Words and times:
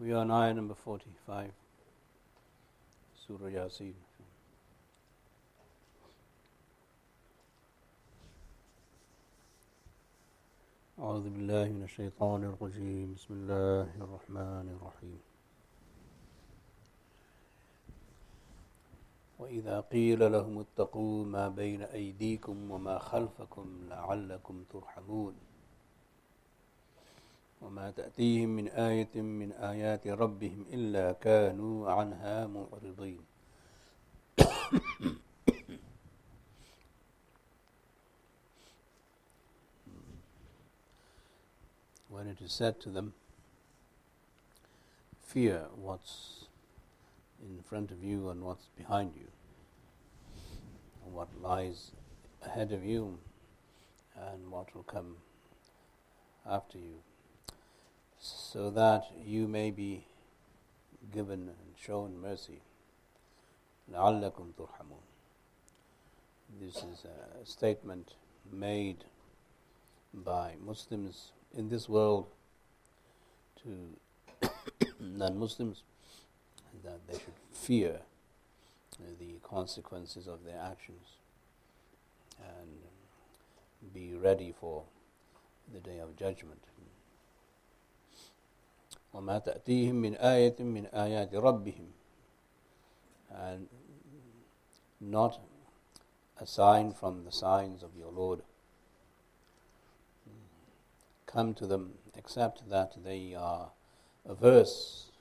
We 0.00 0.12
are 0.12 0.16
on 0.16 0.30
ayah 0.32 0.54
number 0.54 0.74
45, 0.74 1.52
Surah 3.26 3.46
Yasin. 3.48 3.94
أعوذ 10.98 11.30
بالله 11.30 11.64
من 11.74 11.82
الشيطان 11.82 12.44
الرجيم 12.44 13.14
بسم 13.14 13.34
الله 13.34 13.88
الرحمن 14.00 14.66
الرحيم 14.78 15.20
وإذا 19.38 19.80
قيل 19.80 20.32
لهم 20.32 20.58
اتقوا 20.58 21.24
ما 21.24 21.48
بين 21.48 21.82
أيديكم 21.82 22.70
وما 22.70 22.98
خلفكم 22.98 23.66
لعلكم 23.90 24.64
ترحمون 24.72 25.34
وما 27.63 27.91
تأتيهم 27.91 28.49
من 28.49 28.67
آية 28.67 29.21
من 29.21 29.51
آيات 29.51 30.07
ربهم 30.07 30.65
إلا 30.73 31.11
كانوا 31.11 31.91
عنها 31.91 32.47
معرضين 32.47 33.19
when 42.09 42.27
it 42.27 42.41
is 42.41 42.51
said 42.51 42.79
to 42.81 42.89
them, 42.89 43.13
fear 45.21 45.67
what's 45.75 46.45
in 47.41 47.61
front 47.63 47.91
of 47.91 48.03
you 48.03 48.29
and 48.29 48.43
what's 48.43 48.67
behind 48.75 49.13
you, 49.15 49.27
and 51.05 51.13
what 51.13 51.29
lies 51.41 51.91
ahead 52.43 52.71
of 52.71 52.83
you 52.83 53.19
and 54.15 54.49
what 54.51 54.75
will 54.75 54.83
come 54.83 55.15
after 56.45 56.77
you 56.77 56.95
so 58.23 58.69
that 58.69 59.05
you 59.23 59.47
may 59.47 59.71
be 59.71 60.05
given 61.11 61.49
and 61.49 61.77
shown 61.77 62.19
mercy. 62.21 62.61
لَعَلَّكُمْ 63.91 64.53
تُرْحَمُونَ 64.53 65.03
This 66.59 66.77
is 66.77 67.05
a 67.05 67.45
statement 67.45 68.15
made 68.51 69.05
by 70.13 70.55
Muslims 70.63 71.31
in 71.55 71.69
this 71.69 71.87
world 71.89 72.27
to 73.63 74.49
non-Muslims 74.99 75.83
that 76.83 76.99
they 77.07 77.13
should 77.13 77.33
fear 77.51 78.01
the 79.19 79.35
consequences 79.43 80.27
of 80.27 80.43
their 80.43 80.59
actions 80.59 81.17
and 82.39 83.93
be 83.93 84.13
ready 84.13 84.53
for 84.59 84.83
the 85.73 85.79
day 85.79 85.99
of 85.99 86.15
judgment. 86.15 86.63
وما 89.13 89.39
تأتيهم 89.39 89.95
من 89.95 90.15
آية 90.15 90.55
من 90.59 90.85
آيات 90.85 91.35
ربهم 91.35 91.91
and 93.31 93.67
not 94.99 95.39
a 96.39 96.45
sign 96.45 96.93
from 96.93 97.23
the 97.25 97.31
signs 97.31 97.83
of 97.83 97.95
your 97.95 98.11
Lord 98.11 98.41
come 101.25 101.53
to 101.53 101.67
them 101.67 101.93
except 102.15 102.69
that 102.69 103.03
they 103.03 103.35
are 103.35 103.69
averse 104.27 105.11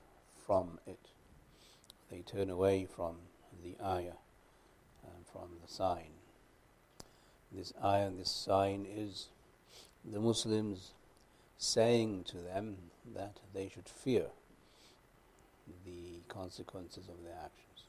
from 0.46 0.78
it. 0.86 1.08
They 2.10 2.20
turn 2.20 2.48
away 2.48 2.86
from 2.86 3.16
the 3.62 3.76
ayah 3.84 4.20
and 5.04 5.26
from 5.30 5.58
the 5.62 5.70
sign. 5.70 6.12
This 7.52 7.74
ayah 7.84 8.06
and 8.06 8.18
this 8.18 8.30
sign 8.30 8.86
is 8.88 9.28
the 10.04 10.18
Muslims 10.18 10.92
saying 11.58 12.24
to 12.28 12.38
them 12.38 12.76
that 13.14 13.38
they 13.54 13.68
should 13.68 13.88
fear 13.88 14.26
the 15.84 16.20
consequences 16.28 17.08
of 17.08 17.22
their 17.24 17.34
actions. 17.34 17.84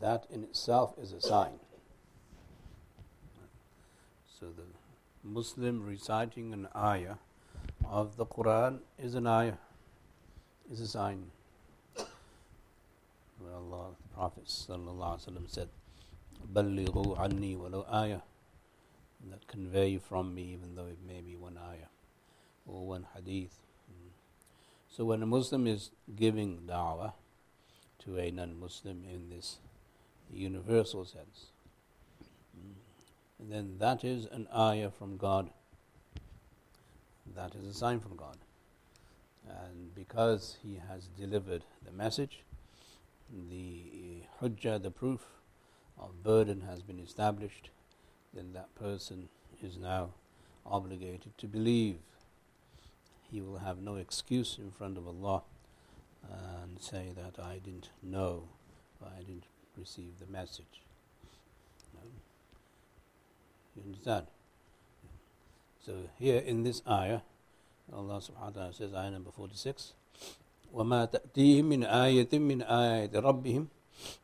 That 0.00 0.26
in 0.30 0.44
itself 0.44 0.94
is 1.00 1.12
a 1.12 1.20
sign. 1.20 1.60
So 4.38 4.46
the 4.46 4.64
Muslim 5.22 5.84
reciting 5.84 6.52
an 6.52 6.68
ayah 6.76 7.16
of 7.84 8.16
the 8.16 8.26
Quran 8.26 8.80
is 8.98 9.14
an 9.14 9.26
ayah, 9.26 9.58
is 10.70 10.80
a 10.80 10.86
sign. 10.86 11.30
Where 13.38 13.54
Allah, 13.54 13.90
the 14.00 14.14
Prophet 14.14 14.48
said, 14.48 14.78
بَلِّغُوا 16.52 17.18
عَنِّي 17.18 17.56
وَلَوْ 17.56 17.92
ayah 17.92 18.20
that 19.30 19.46
convey 19.46 19.98
from 19.98 20.34
me 20.34 20.42
even 20.52 20.74
though 20.74 20.86
it 20.86 20.98
may 21.06 21.20
be 21.20 21.36
one 21.36 21.58
ayah 21.58 21.88
or 22.66 22.86
one 22.86 23.06
hadith. 23.14 23.58
so 24.95 25.05
when 25.05 25.23
a 25.23 25.25
Muslim 25.25 25.65
is 25.65 25.89
giving 26.15 26.67
da'wah 26.67 27.13
to 28.03 28.19
a 28.19 28.29
non-Muslim 28.29 29.03
in 29.11 29.27
this 29.31 29.57
universal 30.31 31.03
sense, 31.03 31.47
mm, 32.55 32.73
then 33.39 33.77
that 33.79 34.03
is 34.03 34.27
an 34.27 34.47
ayah 34.55 34.91
from 34.91 35.17
God. 35.17 35.49
That 37.35 37.55
is 37.55 37.65
a 37.65 37.73
sign 37.73 38.01
from 38.01 38.15
God. 38.15 38.37
And 39.49 39.95
because 39.95 40.57
he 40.61 40.79
has 40.87 41.07
delivered 41.07 41.63
the 41.83 41.91
message, 41.91 42.43
the 43.49 44.21
hujjah, 44.39 44.83
the 44.83 44.91
proof 44.91 45.21
of 45.99 46.21
burden 46.21 46.61
has 46.69 46.83
been 46.83 46.99
established, 46.99 47.71
then 48.31 48.53
that 48.53 48.75
person 48.75 49.29
is 49.59 49.75
now 49.75 50.11
obligated 50.67 51.35
to 51.39 51.47
believe 51.47 51.95
he 53.32 53.40
will 53.40 53.58
have 53.58 53.78
no 53.78 53.96
excuse 53.96 54.58
in 54.58 54.70
front 54.70 54.96
of 54.96 55.06
Allah 55.06 55.42
and 56.30 56.80
say 56.80 57.12
that 57.16 57.42
I 57.42 57.58
didn't 57.58 57.90
know, 58.02 58.44
I 59.02 59.22
didn't 59.22 59.46
receive 59.76 60.18
the 60.18 60.26
message. 60.26 60.82
No? 61.94 62.00
You 63.76 63.82
understand? 63.84 64.26
So 65.84 65.94
here 66.18 66.38
in 66.38 66.64
this 66.64 66.82
ayah, 66.88 67.20
Allah 67.92 68.20
subhanahu 68.20 68.40
wa 68.40 68.50
ta'ala 68.50 68.74
says, 68.74 68.94
ayah 68.94 69.10
number 69.10 69.30
46, 69.30 69.94
وَمَا 70.74 71.10
تَأْتِيهِم 71.10 71.64
مِّنْ 71.64 71.90
آيَةٍ 71.90 72.28
مِّنْ 72.28 72.68
آيَاتِ 72.68 73.12
رَبِّهِمْ 73.12 73.68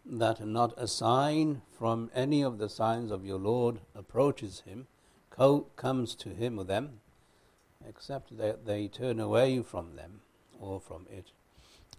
That 0.05 0.47
not 0.47 0.75
a 0.77 0.87
sign 0.87 1.63
from 1.79 2.11
any 2.15 2.43
of 2.43 2.59
the 2.59 2.69
signs 2.69 3.11
of 3.11 3.25
your 3.25 3.39
Lord 3.39 3.81
approaches 3.95 4.63
him, 4.67 4.87
comes 5.31 6.15
to 6.17 6.29
him 6.31 6.59
or 6.59 6.65
them, 6.65 7.01
except 7.90 8.38
that 8.38 8.66
they 8.66 8.88
turn 8.88 9.20
away 9.20 9.62
from 9.62 9.96
them 9.96 10.22
or 10.60 10.80
from 10.80 11.08
it, 11.10 11.32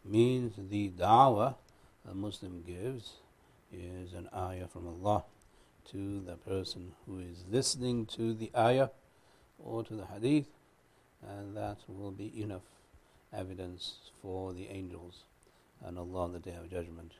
means 0.04 0.54
the 0.56 0.90
da'wah 0.90 1.56
a 2.08 2.14
Muslim 2.14 2.62
gives 2.66 3.14
is 3.72 4.12
an 4.12 4.28
ayah 4.34 4.66
from 4.68 4.86
Allah 4.86 5.24
to 5.90 6.20
the 6.20 6.36
person 6.36 6.92
who 7.04 7.18
is 7.18 7.44
listening 7.50 8.06
to 8.06 8.32
the 8.32 8.50
ayah 8.56 8.88
or 9.58 9.82
to 9.84 9.94
the 9.94 10.06
hadith, 10.06 10.48
and 11.26 11.56
that 11.56 11.78
will 11.88 12.10
be 12.10 12.32
enough 12.40 12.62
evidence 13.32 14.10
for 14.22 14.52
the 14.52 14.68
angels 14.68 15.24
and 15.84 15.98
Allah 15.98 16.24
on 16.24 16.32
the 16.32 16.38
Day 16.38 16.54
of 16.56 16.70
Judgment 16.70 17.12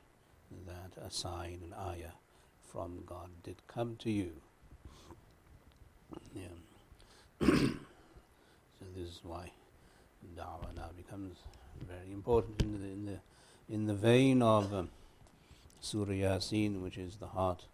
that 0.66 1.02
a 1.02 1.10
sign, 1.10 1.60
an 1.64 1.74
ayah 1.78 2.12
from 2.70 3.02
God 3.06 3.30
did 3.42 3.56
come 3.66 3.96
to 3.96 4.10
you. 4.10 4.32
Yeah. 6.34 7.48
This 9.00 9.12
is 9.12 9.20
why 9.22 9.50
da'wah 10.36 10.76
now 10.76 10.90
becomes 10.94 11.38
very 11.88 12.12
important 12.12 12.60
in 12.60 12.72
the 12.78 12.86
in 12.86 13.06
the, 13.06 13.74
in 13.74 13.86
the 13.86 13.94
vein 13.94 14.42
of 14.42 14.74
um, 14.74 14.90
Surah 15.80 16.12
Yasin, 16.12 16.82
which 16.82 16.98
is 16.98 17.16
the 17.16 17.28
heart 17.28 17.64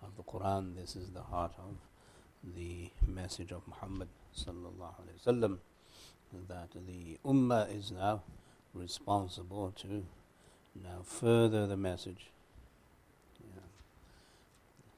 of 0.00 0.16
the 0.16 0.22
Quran. 0.22 0.76
This 0.76 0.94
is 0.94 1.10
the 1.10 1.22
heart 1.22 1.54
of 1.58 1.74
the 2.54 2.90
message 3.04 3.50
of 3.50 3.62
Muhammad 3.66 4.06
sallallahu 4.38 4.94
alaihi 5.02 5.18
wasallam. 5.26 5.58
That 6.48 6.68
the 6.86 7.18
ummah 7.24 7.76
is 7.76 7.90
now 7.90 8.22
responsible 8.72 9.72
to 9.82 10.04
now 10.80 11.00
further 11.02 11.66
the 11.66 11.76
message. 11.76 12.28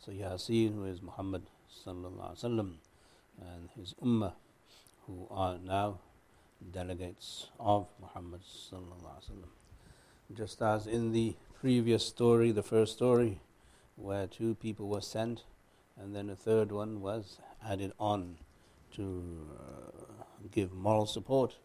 So 0.04 0.12
Yasin, 0.12 0.74
who 0.74 0.84
is 0.84 1.00
Muhammad 1.00 1.44
sallallahu 1.86 2.36
alaihi 2.36 2.44
wasallam, 2.44 2.72
and 3.40 3.70
his 3.74 3.94
ummah 4.04 4.34
who 5.08 5.26
are 5.30 5.58
now 5.58 5.98
delegates 6.72 7.48
of 7.58 7.88
Muhammad 8.00 8.42
Just 10.36 10.60
as 10.60 10.86
in 10.86 11.12
the 11.12 11.34
previous 11.60 12.06
story, 12.06 12.52
the 12.52 12.62
first 12.62 12.92
story, 12.92 13.40
where 13.96 14.26
two 14.26 14.54
people 14.54 14.88
were 14.88 15.00
sent, 15.00 15.44
and 15.96 16.14
then 16.14 16.28
a 16.28 16.36
third 16.36 16.70
one 16.70 17.00
was 17.00 17.38
added 17.66 17.92
on 17.98 18.36
to 18.94 19.48
uh, 19.58 20.24
give 20.52 20.72
moral 20.72 21.06
support. 21.06 21.56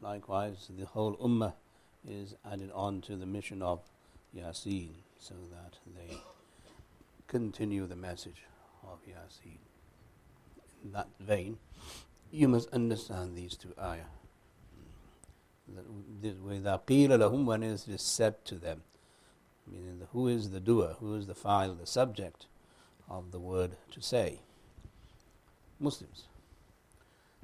Likewise, 0.00 0.70
the 0.76 0.86
whole 0.86 1.16
ummah 1.18 1.52
is 2.08 2.34
added 2.50 2.70
on 2.74 3.00
to 3.02 3.16
the 3.16 3.26
mission 3.26 3.60
of 3.62 3.80
Yasin, 4.34 4.88
so 5.18 5.34
that 5.52 5.76
they 5.94 6.16
continue 7.28 7.86
the 7.86 7.96
message 7.96 8.44
of 8.82 8.98
Yasin. 9.06 9.58
In 10.82 10.92
that 10.92 11.08
vein, 11.20 11.58
you 12.32 12.48
must 12.48 12.68
understand 12.70 13.36
these 13.36 13.56
two 13.56 13.74
ayah. 13.80 14.10
وَإِذَا 15.70 16.84
قِيلَ 16.86 17.08
لَهُمْ 17.08 17.44
When 17.44 17.62
it 17.62 17.86
is 17.86 18.02
said 18.02 18.44
to 18.46 18.54
them, 18.56 18.82
meaning 19.70 20.06
who 20.12 20.28
is 20.28 20.50
the 20.50 20.60
doer, 20.60 20.96
who 20.98 21.14
is 21.14 21.26
the 21.26 21.34
fa'il, 21.34 21.78
the 21.78 21.86
subject 21.86 22.46
of 23.08 23.30
the 23.30 23.38
word 23.38 23.72
to 23.90 24.00
say? 24.00 24.40
Muslims. 25.78 26.24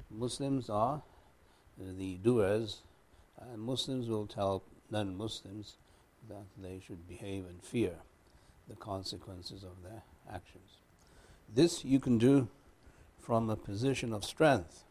Muslims 0.09 0.69
are 0.69 1.03
the 1.77 2.15
doers, 2.15 2.81
and 3.39 3.61
Muslims 3.61 4.09
will 4.09 4.25
tell 4.25 4.63
non 4.89 5.15
Muslims 5.15 5.75
that 6.27 6.45
they 6.57 6.81
should 6.85 7.07
behave 7.07 7.45
and 7.45 7.63
fear 7.63 7.93
the 8.67 8.75
consequences 8.75 9.63
of 9.63 9.83
their 9.83 10.01
actions. 10.31 10.77
This 11.53 11.85
you 11.85 11.99
can 11.99 12.17
do 12.17 12.47
from 13.29 13.47
a 13.51 13.55
position 13.55 14.11
of 14.11 14.25
strength. 14.25 14.85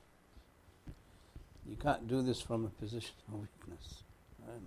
You 1.68 1.74
can't 1.74 2.06
do 2.06 2.22
this 2.22 2.40
from 2.40 2.64
a 2.66 2.68
position 2.68 3.16
of 3.26 3.40
weakness. 3.40 4.04
Right? 4.46 4.60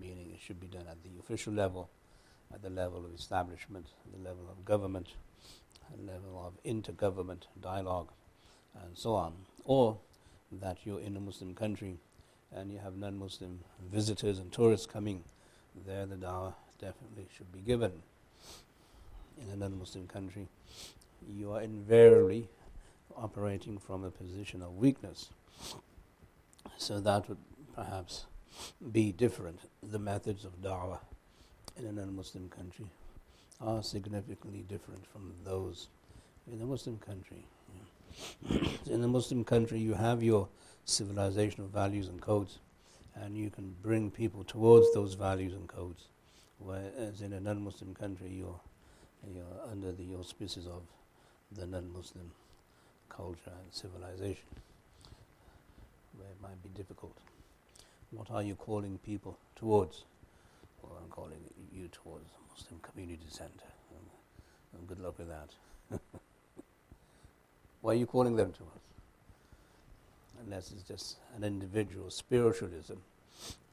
Meaning 0.00 0.30
it 0.32 0.38
should 0.40 0.60
be 0.60 0.68
done 0.68 0.84
at 0.88 1.02
the 1.02 1.10
official 1.18 1.52
level, 1.52 1.90
at 2.54 2.62
the 2.62 2.70
level 2.70 3.04
of 3.04 3.12
establishment, 3.18 3.88
the 4.16 4.22
level 4.22 4.44
of 4.48 4.64
government, 4.64 5.08
the 5.90 6.12
level 6.12 6.40
of 6.46 6.52
intergovernment 6.62 7.48
dialogue, 7.60 8.12
and 8.80 8.96
so 8.96 9.16
on. 9.16 9.32
Or 9.64 9.98
that 10.52 10.78
you're 10.84 11.00
in 11.00 11.16
a 11.16 11.20
Muslim 11.20 11.56
country 11.56 11.96
and 12.54 12.70
you 12.70 12.78
have 12.78 12.96
non 12.96 13.18
Muslim 13.18 13.58
visitors 13.90 14.38
and 14.38 14.52
tourists 14.52 14.86
coming, 14.86 15.24
there 15.84 16.06
the 16.06 16.14
dawah 16.14 16.54
definitely 16.80 17.26
should 17.36 17.50
be 17.50 17.58
given. 17.58 17.90
In 19.42 19.52
a 19.52 19.56
non 19.56 19.76
Muslim 19.76 20.06
country, 20.06 20.46
you 21.36 21.52
are 21.52 21.62
invariably 21.62 22.48
operating 23.16 23.78
from 23.78 24.04
a 24.04 24.10
position 24.10 24.62
of 24.62 24.76
weakness. 24.76 25.30
So 26.76 27.00
that 27.00 27.28
would 27.28 27.38
perhaps 27.74 28.26
be 28.92 29.12
different. 29.12 29.60
The 29.82 29.98
methods 29.98 30.44
of 30.44 30.60
da'wah 30.62 31.00
in 31.78 31.86
a 31.86 31.92
non 31.92 32.14
Muslim 32.16 32.48
country 32.48 32.86
are 33.60 33.82
significantly 33.82 34.64
different 34.68 35.06
from 35.06 35.32
those 35.44 35.88
in 36.50 36.60
a 36.60 36.64
Muslim 36.64 36.98
country. 36.98 37.44
in 38.86 39.04
a 39.04 39.08
Muslim 39.08 39.44
country, 39.44 39.78
you 39.78 39.94
have 39.94 40.22
your 40.22 40.48
civilizational 40.86 41.68
values 41.68 42.08
and 42.08 42.20
codes, 42.20 42.58
and 43.14 43.36
you 43.36 43.50
can 43.50 43.74
bring 43.82 44.10
people 44.10 44.44
towards 44.44 44.92
those 44.94 45.14
values 45.14 45.52
and 45.52 45.68
codes. 45.68 46.08
Whereas 46.58 47.22
in 47.22 47.32
a 47.32 47.40
non 47.40 47.62
Muslim 47.62 47.94
country, 47.94 48.30
you're, 48.30 48.60
you're 49.32 49.70
under 49.70 49.92
the 49.92 50.14
auspices 50.14 50.66
of 50.66 50.82
the 51.52 51.66
non-Muslim 51.66 52.30
culture 53.08 53.52
and 53.62 53.72
civilization, 53.72 54.48
where 56.16 56.28
it 56.28 56.40
might 56.42 56.62
be 56.62 56.68
difficult. 56.70 57.16
What 58.10 58.30
are 58.30 58.42
you 58.42 58.54
calling 58.54 58.98
people 59.04 59.38
towards? 59.56 60.04
Well, 60.82 60.96
I'm 61.02 61.10
calling 61.10 61.38
you 61.72 61.88
towards 61.88 62.26
the 62.30 62.38
Muslim 62.54 62.80
Community 62.80 63.26
Center. 63.28 63.70
And 64.72 64.86
good 64.86 65.00
luck 65.00 65.18
with 65.18 65.28
that. 65.28 65.50
Why 67.80 67.92
are 67.92 67.96
you 67.96 68.06
calling 68.06 68.36
them 68.36 68.52
to 68.52 68.62
us? 68.62 68.80
Unless 70.44 70.72
it's 70.72 70.82
just 70.82 71.16
an 71.36 71.44
individual 71.44 72.10
spiritualism, 72.10 72.94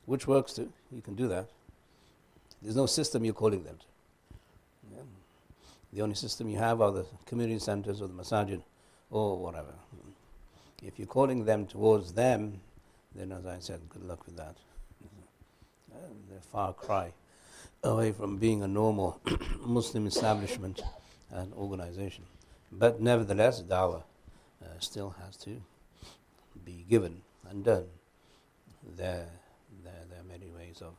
which 0.06 0.28
works 0.28 0.54
too. 0.54 0.72
You 0.92 1.02
can 1.02 1.16
do 1.16 1.28
that. 1.28 1.48
There's 2.62 2.76
no 2.76 2.88
system 2.88 3.24
you're 3.24 3.34
calling 3.34 3.64
them 3.64 3.78
to. 3.78 3.86
Yeah. 4.96 5.04
The 5.94 6.02
only 6.02 6.16
system 6.16 6.50
you 6.50 6.58
have 6.58 6.82
are 6.82 6.92
the 6.92 7.06
community 7.26 7.60
centers 7.60 8.02
or 8.02 8.08
the 8.08 8.14
masajid 8.14 8.62
or 9.10 9.38
whatever. 9.38 9.74
If 10.84 11.00
you're 11.00 11.08
calling 11.08 11.46
them 11.46 11.66
towards 11.66 12.14
them, 12.14 12.60
then 13.16 13.32
as 13.32 13.46
I 13.46 13.60
said, 13.60 13.82
good 13.90 14.04
luck 14.04 14.26
with 14.26 14.38
that. 14.38 14.56
They're 16.30 16.40
far 16.52 16.74
cry 16.74 17.14
away 17.84 18.12
from 18.12 18.38
being 18.38 18.64
a 18.64 18.68
normal 18.68 19.20
Muslim 19.66 20.08
establishment 20.08 20.82
and 21.32 21.54
organization. 21.54 22.26
But 22.72 23.02
nevertheless, 23.02 23.64
dawah 23.64 24.04
uh, 24.62 24.68
still 24.80 25.16
has 25.24 25.38
to 25.38 25.62
be 26.66 26.86
given 26.90 27.22
and 27.50 27.64
done. 27.64 27.86
There, 28.98 29.28
there, 29.84 30.04
there 30.10 30.20
are 30.20 30.24
many 30.24 30.52
ways 30.52 30.82
of 30.82 30.94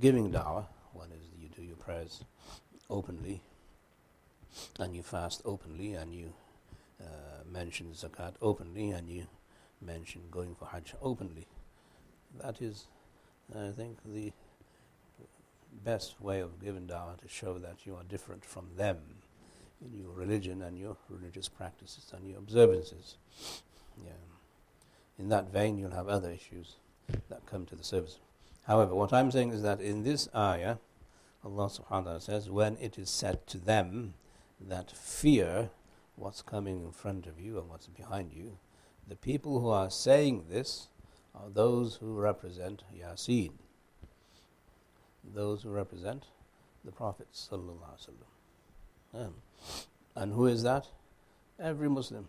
giving 0.00 0.32
dawah. 0.32 0.66
One 0.92 1.08
is 1.12 1.24
you 1.40 1.48
do 1.48 1.62
your 1.62 1.76
prayers 1.76 2.24
openly 2.90 3.40
and 4.78 4.94
you 4.94 5.02
fast 5.02 5.42
openly 5.44 5.94
and 5.94 6.14
you 6.14 6.32
uh, 7.00 7.42
mention 7.50 7.86
zakat 7.92 8.34
openly 8.40 8.90
and 8.90 9.08
you 9.08 9.26
mention 9.80 10.22
going 10.30 10.54
for 10.54 10.66
hajj 10.66 10.94
openly. 11.02 11.46
That 12.42 12.60
is, 12.60 12.86
I 13.54 13.70
think, 13.70 13.98
the 14.04 14.32
best 15.84 16.20
way 16.20 16.40
of 16.40 16.62
giving 16.62 16.86
dawah 16.86 17.18
to 17.18 17.28
show 17.28 17.58
that 17.58 17.86
you 17.86 17.94
are 17.94 18.02
different 18.04 18.44
from 18.44 18.66
them 18.76 18.98
in 19.84 19.98
your 19.98 20.10
religion 20.12 20.62
and 20.62 20.78
your 20.78 20.96
religious 21.08 21.48
practices 21.48 22.12
and 22.16 22.26
your 22.28 22.38
observances. 22.38 23.16
Yeah. 24.02 24.12
In 25.18 25.28
that 25.28 25.52
vein, 25.52 25.78
you'll 25.78 25.90
have 25.90 26.08
other 26.08 26.30
issues 26.30 26.76
that 27.28 27.46
come 27.46 27.66
to 27.66 27.76
the 27.76 27.84
service. 27.84 28.18
However, 28.66 28.94
what 28.94 29.12
I'm 29.12 29.30
saying 29.30 29.50
is 29.50 29.62
that 29.62 29.80
in 29.80 30.02
this 30.02 30.28
ayah, 30.34 30.76
Allah 31.44 31.68
subhanahu 31.68 31.90
wa 31.90 32.00
ta'ala 32.00 32.20
says, 32.20 32.50
when 32.50 32.76
it 32.80 32.98
is 32.98 33.08
said 33.08 33.46
to 33.48 33.58
them, 33.58 34.14
that 34.60 34.90
fear 34.90 35.70
what's 36.16 36.42
coming 36.42 36.82
in 36.82 36.92
front 36.92 37.26
of 37.26 37.38
you 37.38 37.58
and 37.58 37.68
what's 37.68 37.86
behind 37.86 38.32
you. 38.32 38.58
The 39.06 39.16
people 39.16 39.60
who 39.60 39.68
are 39.68 39.90
saying 39.90 40.46
this 40.48 40.88
are 41.34 41.50
those 41.50 41.96
who 41.96 42.14
represent 42.14 42.82
Yasin, 42.94 43.52
those 45.22 45.62
who 45.62 45.70
represent 45.70 46.24
the 46.84 46.92
Prophet. 46.92 47.28
Um, 49.12 49.34
and 50.14 50.32
who 50.32 50.46
is 50.46 50.62
that? 50.62 50.86
Every 51.60 51.88
Muslim. 51.88 52.28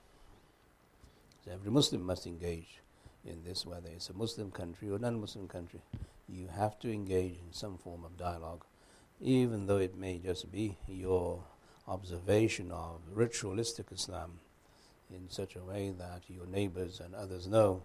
So 1.46 1.52
every 1.52 1.72
Muslim 1.72 2.04
must 2.04 2.26
engage 2.28 2.82
in 3.26 3.44
this, 3.44 3.66
whether 3.66 3.90
it's 3.90 4.10
a 4.10 4.14
Muslim 4.14 4.52
country 4.52 4.90
or 4.90 5.00
non 5.00 5.20
Muslim 5.20 5.48
country. 5.48 5.82
You 6.28 6.48
have 6.48 6.78
to 6.80 6.92
engage 6.92 7.34
in 7.34 7.54
some 7.54 7.78
form 7.78 8.04
of 8.04 8.18
dialogue, 8.18 8.66
even 9.22 9.68
though 9.68 9.78
it 9.78 9.98
may 9.98 10.18
just 10.18 10.52
be 10.52 10.78
your 10.88 11.44
observation 11.88 12.72
of 12.72 13.00
ritualistic 13.14 13.88
Islam 13.92 14.40
in 15.10 15.30
such 15.30 15.56
a 15.56 15.64
way 15.64 15.94
that 15.98 16.24
your 16.28 16.46
neighbors 16.46 17.00
and 17.00 17.16
others 17.16 17.48
know 17.48 17.84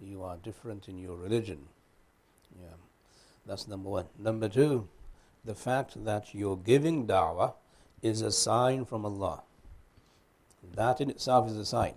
you 0.00 0.22
are 0.22 0.36
different 0.36 0.88
in 0.88 0.98
your 0.98 1.16
religion. 1.16 1.58
Yeah, 2.58 2.76
that's 3.46 3.68
number 3.68 3.88
one. 3.88 4.06
Number 4.18 4.48
two, 4.48 4.88
the 5.44 5.54
fact 5.54 6.04
that 6.04 6.34
you're 6.34 6.56
giving 6.56 7.06
da'wah 7.06 7.54
is 8.00 8.22
a 8.22 8.32
sign 8.32 8.84
from 8.84 9.04
Allah. 9.04 9.42
That 10.74 11.00
in 11.00 11.10
itself 11.10 11.48
is 11.48 11.56
a 11.56 11.66
sign. 11.66 11.94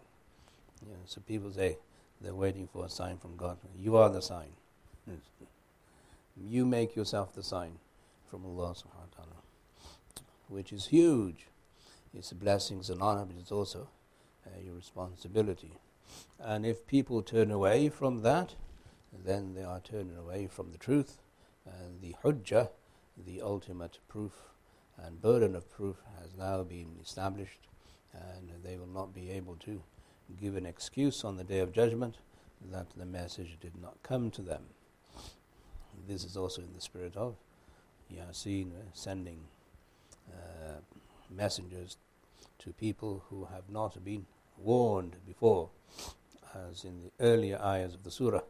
Yeah, 0.86 0.96
so 1.06 1.22
people 1.22 1.51
say 1.51 1.77
they're 2.22 2.36
waiting 2.36 2.68
for 2.68 2.86
a 2.86 2.89
sign 2.89 3.18
from 3.18 3.38
God. 3.38 3.58
You 3.79 3.96
are 3.98 4.10
the 4.10 4.22
sign. 4.22 4.50
You 6.38 6.65
make 6.65 6.96
yourself 6.96 7.34
the 7.34 7.44
sign 7.44 7.79
from 8.29 8.46
Allah 8.46 8.74
subhanahu 8.74 9.08
wa 9.10 9.15
ta'ala 9.15 9.36
which 10.48 10.72
is 10.72 10.88
huge. 10.88 11.48
It's 12.17 12.31
a 12.31 12.36
blessing, 12.36 12.79
it's 12.79 12.89
an 12.89 13.01
honor, 13.01 13.25
but 13.25 13.36
it's 13.38 13.51
also 13.51 13.89
uh, 14.45 14.60
your 14.63 14.75
responsibility. 14.75 15.74
And 16.39 16.65
if 16.65 16.88
people 16.88 17.22
turn 17.22 17.51
away 17.51 17.89
from 17.89 18.22
that, 18.22 18.55
then 19.12 19.53
they 19.53 19.63
are 19.63 19.79
turning 19.79 20.17
away 20.17 20.48
from 20.48 20.72
the 20.72 20.77
truth. 20.77 21.17
And 21.65 22.01
the 22.01 22.15
hujjah, 22.24 22.69
the 23.25 23.41
ultimate 23.41 24.00
proof 24.07 24.31
and 24.98 25.22
burden 25.22 25.55
of 25.55 25.69
proof, 25.69 25.98
has 26.22 26.38
now 26.38 26.63
been 26.63 26.98
established, 27.01 27.67
and 28.13 28.50
they 28.63 28.77
will 28.77 28.88
not 28.88 29.13
be 29.13 29.31
able 29.31 29.55
to 29.57 29.81
give 30.39 30.55
an 30.55 30.65
excuse 30.65 31.24
on 31.24 31.38
the 31.38 31.43
day 31.43 31.60
of 31.60 31.74
judgment 31.74 32.17
that 32.72 32.88
the 32.95 33.05
message 33.05 33.57
did 33.60 33.79
not 33.81 33.98
come 34.03 34.31
to 34.31 34.41
them. 34.41 34.63
This 36.07 36.24
is 36.24 36.38
also 36.38 36.62
in 36.62 36.74
the 36.74 36.81
spirit 36.81 37.15
of 37.15 37.36
Yasin, 38.13 38.72
sending 38.93 39.39
uh, 40.31 40.79
messengers 41.29 41.98
to 42.64 42.73
people 42.73 43.25
who 43.28 43.47
have 43.47 43.69
not 43.69 44.02
been 44.04 44.26
warned 44.59 45.16
before, 45.26 45.71
as 46.54 46.85
in 46.85 47.00
the 47.00 47.11
earlier 47.21 47.59
ayahs 47.62 47.95
of 47.95 48.04
the 48.04 48.11
surah, 48.11 48.42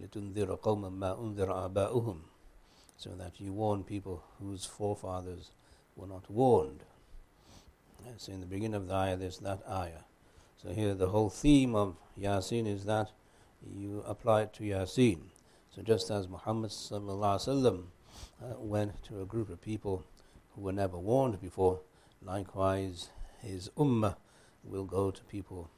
لِتُنذِرَ 0.00 0.60
قَوْمًا 0.60 0.90
مَا 0.90 1.18
أُنذِرَ 1.18 1.72
آبَاؤُهُم 1.72 2.18
So 2.98 3.10
that 3.10 3.40
you 3.40 3.52
warn 3.52 3.84
people 3.84 4.22
whose 4.38 4.64
forefathers 4.64 5.50
were 5.96 6.06
not 6.06 6.30
warned. 6.30 6.84
So 8.18 8.32
in 8.32 8.40
the 8.40 8.46
beginning 8.46 8.74
of 8.74 8.88
the 8.88 8.94
ayah, 8.94 9.16
there's 9.16 9.38
that 9.38 9.62
ayah. 9.68 10.04
So 10.62 10.70
here 10.70 10.94
the 10.94 11.08
whole 11.08 11.30
theme 11.30 11.74
of 11.74 11.96
Yasin 12.18 12.66
is 12.66 12.84
that 12.84 13.10
you 13.74 14.02
apply 14.06 14.42
it 14.42 14.52
to 14.54 14.62
Yasin. 14.62 15.20
So 15.74 15.82
just 15.82 16.10
as 16.10 16.28
Muhammad 16.28 16.70
sallallahu 16.70 17.82
uh, 18.42 18.54
went 18.58 19.02
to 19.04 19.20
a 19.20 19.26
group 19.26 19.50
of 19.50 19.60
people 19.60 20.04
who 20.54 20.62
were 20.62 20.72
never 20.72 20.98
warned 20.98 21.40
before. 21.40 21.80
Likewise, 22.22 23.10
his 23.40 23.70
ummah 23.76 24.16
will 24.64 24.84
go 24.84 25.10
to 25.10 25.22
people 25.24 25.70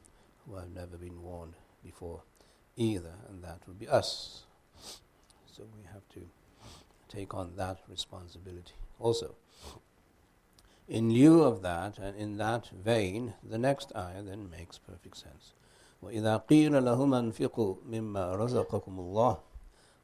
who 0.46 0.56
have 0.56 0.70
never 0.70 0.96
been 0.96 1.22
warned 1.22 1.54
before 1.82 2.22
either, 2.76 3.14
and 3.28 3.42
that 3.42 3.60
would 3.66 3.78
be 3.78 3.88
us. 3.88 4.44
So 5.46 5.64
we 5.76 5.84
have 5.92 6.08
to 6.14 6.28
take 7.08 7.34
on 7.34 7.56
that 7.56 7.80
responsibility 7.88 8.74
also. 8.98 9.34
In 10.88 11.12
lieu 11.12 11.42
of 11.42 11.60
that, 11.62 11.98
and 11.98 12.16
in 12.16 12.38
that 12.38 12.68
vein, 12.68 13.34
the 13.42 13.58
next 13.58 13.92
ayah 13.94 14.22
then 14.22 14.48
makes 14.48 14.78
perfect 14.78 15.16
sense. 15.16 15.52
وإذا 16.02 16.36
قيل 16.36 16.84
لهم 16.84 17.14
أنفقوا 17.14 17.76
مما 17.86 18.34
رزقكم 18.36 18.98
الله 18.98 19.38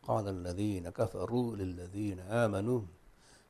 قال 0.03 0.29
الذين 0.29 0.91
كفروا 0.91 1.57
للذين 1.57 2.21
آمنوا 2.21 2.81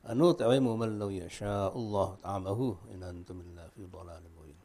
أنطعم 0.09 0.79
من 0.79 0.99
لو 0.99 1.09
يشاء 1.09 1.77
الله 1.77 2.15
طعمه 2.23 2.75
إن 2.93 3.03
أنتم 3.03 3.41
إلا 3.41 3.67
في 3.67 3.85
ضلال 3.85 4.21
مبين 4.37 4.55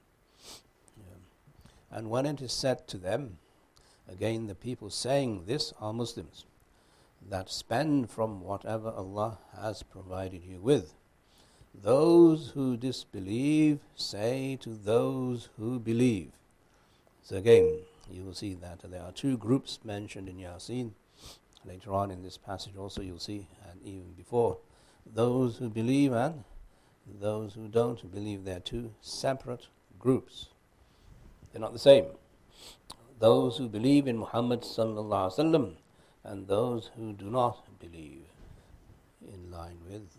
And 1.93 2.09
when 2.09 2.25
it 2.25 2.41
is 2.41 2.53
said 2.53 2.87
to 2.89 2.99
them, 2.99 3.39
again 4.09 4.47
the 4.47 4.55
people 4.55 4.91
saying 4.91 5.45
this 5.47 5.73
are 5.81 5.93
Muslims, 5.93 6.45
that 7.29 7.51
spend 7.51 8.11
from 8.11 8.43
whatever 8.43 8.91
Allah 8.91 9.39
has 9.61 9.83
provided 9.83 10.43
you 10.45 10.61
with. 10.61 10.95
Those 11.75 12.51
who 12.55 12.77
disbelieve 12.77 13.81
say 13.97 14.59
to 14.63 14.71
those 14.71 15.49
who 15.59 15.79
believe. 15.79 16.31
So 17.23 17.37
again, 17.37 17.81
you 18.11 18.25
will 18.25 18.35
see 18.35 18.55
that 18.55 18.81
there 18.91 19.03
are 19.03 19.13
two 19.13 19.37
groups 19.37 19.79
mentioned 19.85 20.29
in 20.29 20.37
Yasin. 20.37 20.93
Later 21.65 21.93
on 21.93 22.11
in 22.11 22.23
this 22.23 22.37
passage 22.37 22.77
also 22.77 23.03
you'll 23.03 23.19
see, 23.19 23.47
and 23.71 23.81
even 23.85 24.13
before, 24.17 24.59
those 25.06 25.58
who 25.58 25.70
believe 25.70 26.14
and 26.14 26.44
those 27.20 27.54
who 27.54 27.68
don't 27.68 28.12
believe. 28.12 28.46
They're 28.46 28.60
two 28.60 28.92
separate 29.02 29.68
groups. 30.00 30.48
They're 31.52 31.62
not 31.62 31.74
the 31.74 31.80
same. 31.80 32.06
Those 33.20 33.58
who 33.58 33.70
believe 33.70 34.08
in 34.08 34.18
Muhammad 34.18 34.62
wasallam 34.62 35.76
and 36.24 36.48
those 36.48 36.92
who 36.98 37.14
do 37.14 37.30
not 37.30 37.64
believe 37.80 38.26
in 39.22 39.52
line 39.52 39.78
with 39.90 40.18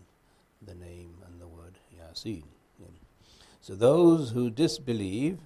the 0.65 0.73
name 0.73 1.15
and 1.25 1.39
the 1.39 1.47
word 1.47 1.75
Yasin. 1.95 2.43
So 3.61 3.75
those 3.75 4.31
who 4.31 4.49
disbelieve, 4.49 5.39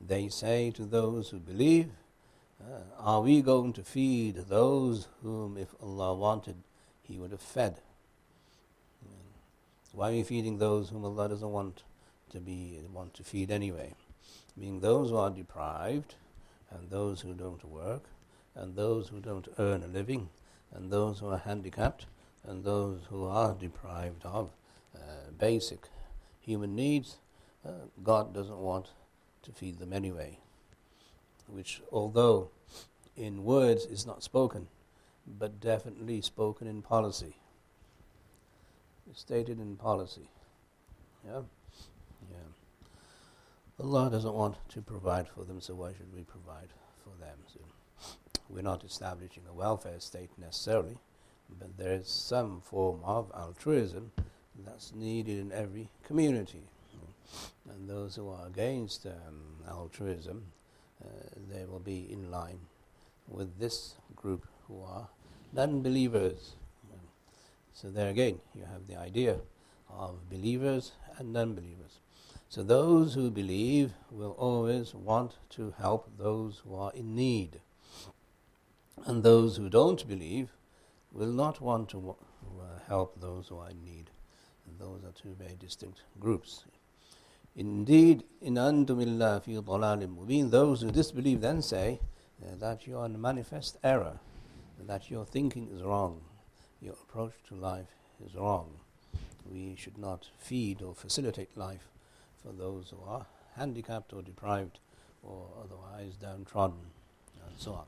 they 0.00 0.28
say 0.28 0.70
to 0.72 0.84
those 0.84 1.30
who 1.30 1.38
believe, 1.38 1.88
uh, 2.60 2.80
are 2.98 3.22
we 3.22 3.40
going 3.40 3.72
to 3.74 3.82
feed 3.82 4.36
those 4.48 5.08
whom 5.22 5.56
if 5.56 5.74
Allah 5.82 6.14
wanted, 6.14 6.56
He 7.02 7.18
would 7.18 7.30
have 7.30 7.40
fed? 7.40 7.80
Why 9.96 10.10
are 10.10 10.12
we 10.12 10.24
feeding 10.24 10.58
those 10.58 10.90
whom 10.90 11.06
Allah 11.06 11.30
doesn't 11.30 11.50
want 11.50 11.82
to 12.28 12.38
be 12.38 12.80
want 12.92 13.14
to 13.14 13.24
feed 13.24 13.50
anyway? 13.50 13.94
Meaning 14.54 14.80
those 14.80 15.08
who 15.08 15.16
are 15.16 15.30
deprived 15.30 16.16
and 16.70 16.90
those 16.90 17.22
who 17.22 17.32
don't 17.32 17.64
work 17.64 18.02
and 18.54 18.76
those 18.76 19.08
who 19.08 19.20
don't 19.20 19.48
earn 19.58 19.82
a 19.82 19.86
living, 19.86 20.28
and 20.74 20.90
those 20.90 21.20
who 21.20 21.28
are 21.28 21.38
handicapped, 21.38 22.04
and 22.46 22.62
those 22.62 23.00
who 23.08 23.24
are 23.24 23.54
deprived 23.54 24.24
of 24.26 24.50
uh, 24.94 25.30
basic 25.38 25.88
human 26.40 26.76
needs, 26.76 27.16
uh, 27.66 27.70
God 28.02 28.34
doesn't 28.34 28.58
want 28.58 28.90
to 29.44 29.52
feed 29.52 29.78
them 29.78 29.94
anyway. 29.94 30.38
Which, 31.48 31.80
although 31.90 32.50
in 33.16 33.44
words 33.44 33.86
is 33.86 34.06
not 34.06 34.22
spoken, 34.22 34.68
but 35.26 35.58
definitely 35.58 36.20
spoken 36.20 36.66
in 36.66 36.82
policy. 36.82 37.36
Stated 39.14 39.58
in 39.60 39.76
policy. 39.76 40.28
Yeah? 41.26 41.40
Yeah. 42.30 43.84
Allah 43.84 44.10
doesn't 44.10 44.34
want 44.34 44.56
to 44.70 44.82
provide 44.82 45.28
for 45.28 45.44
them, 45.44 45.60
so 45.60 45.74
why 45.74 45.92
should 45.92 46.12
we 46.14 46.22
provide 46.22 46.68
for 47.02 47.10
them? 47.20 47.38
So 47.46 47.60
we're 48.48 48.62
not 48.62 48.84
establishing 48.84 49.44
a 49.48 49.54
welfare 49.54 50.00
state 50.00 50.30
necessarily, 50.38 50.98
but 51.58 51.76
there 51.78 51.94
is 51.94 52.08
some 52.08 52.60
form 52.60 53.00
of 53.04 53.30
altruism 53.34 54.12
that's 54.64 54.94
needed 54.94 55.38
in 55.38 55.52
every 55.52 55.88
community. 56.04 56.62
And 57.68 57.88
those 57.88 58.16
who 58.16 58.28
are 58.28 58.46
against 58.46 59.06
um, 59.06 59.42
altruism, 59.68 60.44
uh, 61.04 61.08
they 61.50 61.64
will 61.64 61.80
be 61.80 62.06
in 62.10 62.30
line 62.30 62.60
with 63.28 63.58
this 63.58 63.94
group 64.14 64.46
who 64.68 64.82
are 64.82 65.08
non-believers. 65.52 66.52
So 67.76 67.90
there 67.90 68.08
again, 68.08 68.40
you 68.54 68.64
have 68.64 68.86
the 68.86 68.96
idea 68.96 69.36
of 69.90 70.30
believers 70.30 70.92
and 71.18 71.34
non-believers. 71.34 72.00
So 72.48 72.62
those 72.62 73.12
who 73.12 73.30
believe 73.30 73.92
will 74.10 74.30
always 74.38 74.94
want 74.94 75.32
to 75.50 75.74
help 75.76 76.08
those 76.16 76.62
who 76.64 76.74
are 76.74 76.90
in 76.94 77.14
need. 77.14 77.60
And 79.04 79.22
those 79.22 79.58
who 79.58 79.68
don't 79.68 80.08
believe 80.08 80.48
will 81.12 81.30
not 81.30 81.60
want 81.60 81.90
to 81.90 82.16
uh, 82.58 82.78
help 82.88 83.20
those 83.20 83.48
who 83.48 83.58
are 83.58 83.68
in 83.68 83.84
need. 83.84 84.08
And 84.66 84.78
those 84.78 85.04
are 85.04 85.12
two 85.12 85.36
very 85.38 85.56
distinct 85.60 86.00
groups. 86.18 86.64
Indeed, 87.54 88.24
in 88.40 88.54
antumillah 88.54 89.44
fi 89.44 90.42
those 90.48 90.80
who 90.80 90.90
disbelieve 90.90 91.42
then 91.42 91.60
say 91.60 92.00
that 92.58 92.86
you 92.86 92.96
are 92.96 93.04
in 93.04 93.20
manifest 93.20 93.76
error, 93.84 94.18
that 94.80 95.10
your 95.10 95.26
thinking 95.26 95.68
is 95.70 95.82
wrong, 95.82 96.22
your 96.86 96.94
approach 96.94 97.32
to 97.48 97.54
life 97.56 97.88
is 98.24 98.36
wrong. 98.36 98.70
We 99.50 99.74
should 99.76 99.98
not 99.98 100.28
feed 100.38 100.80
or 100.80 100.94
facilitate 100.94 101.56
life 101.56 101.88
for 102.42 102.52
those 102.52 102.90
who 102.90 103.10
are 103.10 103.26
handicapped 103.56 104.12
or 104.12 104.22
deprived 104.22 104.78
or 105.22 105.48
otherwise 105.62 106.14
downtrodden, 106.14 106.78
and 107.44 107.58
so 107.58 107.72
on. 107.72 107.86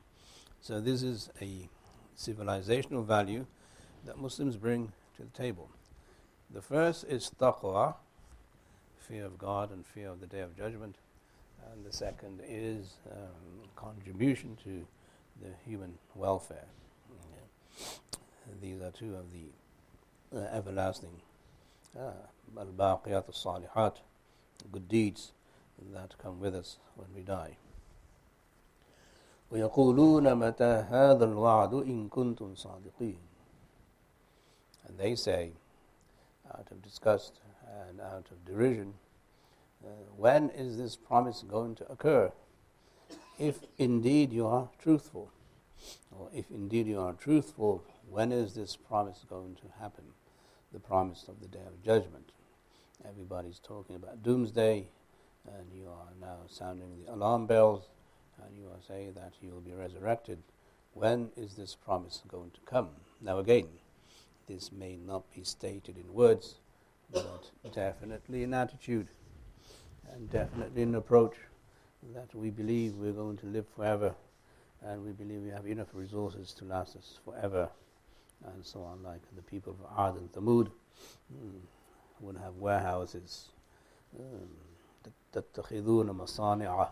So 0.61 0.81
this 0.81 1.01
is 1.01 1.29
a 1.41 1.69
civilizational 2.17 3.05
value 3.05 3.45
that 4.05 4.17
Muslims 4.17 4.57
bring 4.57 4.91
to 5.15 5.23
the 5.23 5.29
table. 5.29 5.69
The 6.53 6.61
first 6.61 7.05
is 7.05 7.31
taqwa, 7.39 7.95
fear 8.97 9.25
of 9.25 9.37
God 9.37 9.71
and 9.71 9.85
fear 9.85 10.09
of 10.09 10.19
the 10.19 10.27
Day 10.27 10.41
of 10.41 10.57
Judgment. 10.57 10.97
And 11.71 11.85
the 11.85 11.93
second 11.93 12.41
is 12.45 12.95
um, 13.11 13.69
contribution 13.75 14.57
to 14.63 14.85
the 15.41 15.53
human 15.65 15.93
welfare. 16.15 16.65
Yeah. 18.48 18.54
These 18.60 18.82
are 18.82 18.90
two 18.90 19.16
of 19.16 19.26
the 19.32 20.38
uh, 20.38 20.56
everlasting 20.56 21.20
uh, 21.98 22.10
al-baqiyat 22.58 23.24
al-salihat, 23.28 23.96
good 24.72 24.88
deeds 24.88 25.32
that 25.92 26.16
come 26.18 26.40
with 26.40 26.54
us 26.54 26.78
when 26.96 27.08
we 27.14 27.22
die. 27.22 27.56
ويقولون 29.52 30.34
متى 30.34 30.64
هذا 30.90 31.24
الوعد 31.24 31.74
إن 31.74 32.08
كنتم 32.08 32.54
صادقين 32.54 33.18
and 34.88 34.98
they 34.98 35.14
say 35.14 35.52
out 36.52 36.66
of 36.70 36.82
disgust 36.82 37.40
and 37.88 38.00
out 38.00 38.26
of 38.30 38.44
derision 38.44 38.94
uh, 39.84 39.88
when 40.16 40.50
is 40.50 40.76
this 40.76 40.96
promise 40.96 41.44
going 41.48 41.74
to 41.74 41.90
occur 41.90 42.32
if 43.38 43.60
indeed 43.78 44.32
you 44.32 44.46
are 44.46 44.68
truthful 44.78 45.30
or 46.10 46.28
if 46.34 46.50
indeed 46.50 46.86
you 46.86 47.00
are 47.00 47.12
truthful 47.12 47.84
when 48.09 48.31
is 48.31 48.53
this 48.53 48.75
promise 48.75 49.25
going 49.29 49.55
to 49.55 49.81
happen 49.81 50.03
the 50.73 50.79
promise 50.79 51.25
of 51.27 51.39
the 51.41 51.47
day 51.47 51.65
of 51.65 51.83
judgment 51.83 52.31
everybody's 53.07 53.59
talking 53.59 53.95
about 53.95 54.21
doomsday 54.23 54.87
and 55.57 55.67
you 55.73 55.87
are 55.87 56.13
now 56.19 56.37
sounding 56.47 56.89
the 57.05 57.11
alarm 57.13 57.45
bells 57.45 57.89
and 58.45 58.57
you 58.57 58.67
are 58.67 58.81
saying 58.87 59.13
that 59.13 59.33
you 59.41 59.51
will 59.51 59.61
be 59.61 59.73
resurrected. 59.73 60.39
When 60.93 61.29
is 61.37 61.55
this 61.55 61.75
promise 61.75 62.21
going 62.27 62.51
to 62.51 62.59
come? 62.65 62.89
Now, 63.21 63.39
again, 63.39 63.67
this 64.47 64.71
may 64.71 64.95
not 64.95 65.23
be 65.33 65.43
stated 65.43 65.97
in 65.97 66.13
words, 66.13 66.55
but 67.11 67.51
definitely 67.73 68.43
in 68.43 68.53
attitude 68.53 69.07
and 70.13 70.29
definitely 70.29 70.81
in 70.81 70.95
approach 70.95 71.35
that 72.13 72.33
we 72.33 72.49
believe 72.49 72.95
we're 72.95 73.11
going 73.11 73.37
to 73.37 73.45
live 73.45 73.65
forever 73.75 74.15
and 74.81 75.03
we 75.03 75.11
believe 75.11 75.41
we 75.41 75.49
have 75.49 75.67
enough 75.67 75.89
resources 75.93 76.53
to 76.53 76.65
last 76.65 76.95
us 76.95 77.19
forever 77.25 77.69
and 78.52 78.64
so 78.64 78.82
on, 78.82 79.02
like 79.02 79.22
the 79.34 79.42
people 79.42 79.76
of 79.78 80.06
Ad 80.06 80.14
and 80.20 80.32
Thamud 80.32 80.70
mm, 81.32 81.60
would 82.20 82.36
have 82.36 82.56
warehouses. 82.56 83.50
تتخذون 85.32 86.10
مصانع 86.10 86.88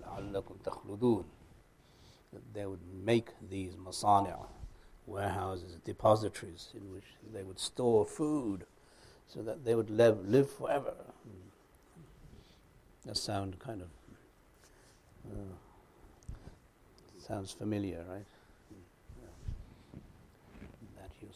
لعلكم 0.00 0.56
تخلدون 0.64 1.24
that 2.32 2.52
they 2.52 2.66
would 2.66 2.84
make 3.04 3.28
these 3.48 3.76
masani' 3.76 4.34
warehouses, 5.06 5.76
depositories 5.84 6.70
in 6.74 6.92
which 6.92 7.04
they 7.32 7.42
would 7.42 7.58
store 7.58 8.04
food 8.04 8.66
so 9.28 9.42
that 9.42 9.64
they 9.64 9.74
would 9.74 9.90
live, 9.90 10.26
live 10.28 10.50
forever. 10.50 10.94
That 13.04 13.16
sound 13.16 13.58
kind 13.58 13.82
of 13.82 13.88
uh, 15.30 15.54
sounds 17.20 17.52
familiar, 17.52 18.04
right? 18.08 18.24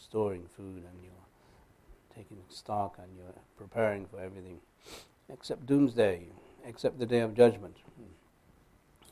storing 0.03 0.45
food 0.55 0.83
and 0.83 1.03
you're 1.03 2.15
taking 2.15 2.37
stock 2.49 2.97
and 2.97 3.07
you're 3.17 3.35
preparing 3.57 4.05
for 4.05 4.19
everything, 4.19 4.59
except 5.31 5.65
doomsday, 5.65 6.27
except 6.65 6.99
the 6.99 7.05
day 7.05 7.19
of 7.19 7.35
judgment. 7.35 7.77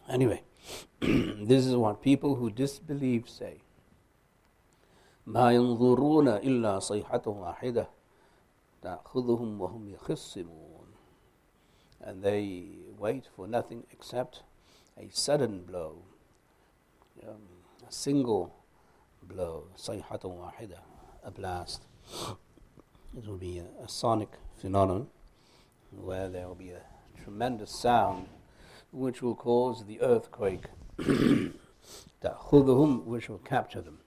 Anyway, 0.09 0.41
this 1.01 1.65
is 1.65 1.75
what 1.75 2.01
people 2.01 2.35
who 2.35 2.49
disbelieve 2.49 3.29
say. 3.29 3.61
ما 5.27 5.51
ينظرون 5.51 6.27
إلا 6.27 6.79
صيحة 6.79 7.27
واحدة 7.27 7.89
تأخذهم 8.81 9.61
وهم 9.61 9.89
يخصمون 9.89 10.87
and 12.01 12.23
they 12.23 12.69
wait 12.97 13.25
for 13.35 13.47
nothing 13.47 13.83
except 13.91 14.43
a 14.97 15.09
sudden 15.11 15.63
blow 15.63 16.03
um, 17.27 17.41
a 17.87 17.91
single 17.91 18.55
blow 19.23 19.63
صيحة 19.75 20.19
واحدة 20.25 20.79
a 21.23 21.31
blast 21.31 21.81
it 23.17 23.27
will 23.27 23.37
be 23.37 23.59
a, 23.59 23.65
a 23.83 23.89
sonic 23.89 24.29
phenomenon 24.55 25.07
where 25.91 26.29
there 26.29 26.47
will 26.47 26.55
be 26.55 26.71
a 26.71 26.81
tremendous 27.23 27.71
sound 27.71 28.27
which 28.91 29.21
will 29.21 29.35
cause 29.35 29.85
the 29.85 30.01
earthquake 30.01 30.65
تأخذهم 32.21 33.05
which 33.05 33.29
will 33.29 33.39
capture 33.39 33.81
them 33.81 33.99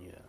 yeah. 0.00 0.24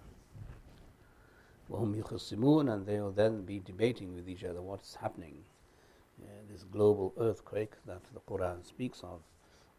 وهم 1.70 1.96
يخصمون 1.96 2.70
and 2.70 2.86
they 2.86 3.00
will 3.00 3.12
then 3.12 3.44
be 3.44 3.60
debating 3.60 4.14
with 4.14 4.30
each 4.30 4.44
other 4.44 4.62
what's 4.62 4.96
happening. 4.96 5.44
Yeah, 6.22 6.28
this 6.50 6.64
global 6.64 7.14
earthquake 7.20 7.74
that 7.86 8.04
the 8.14 8.20
Quran 8.22 8.66
speaks 8.66 9.02
of 9.04 9.22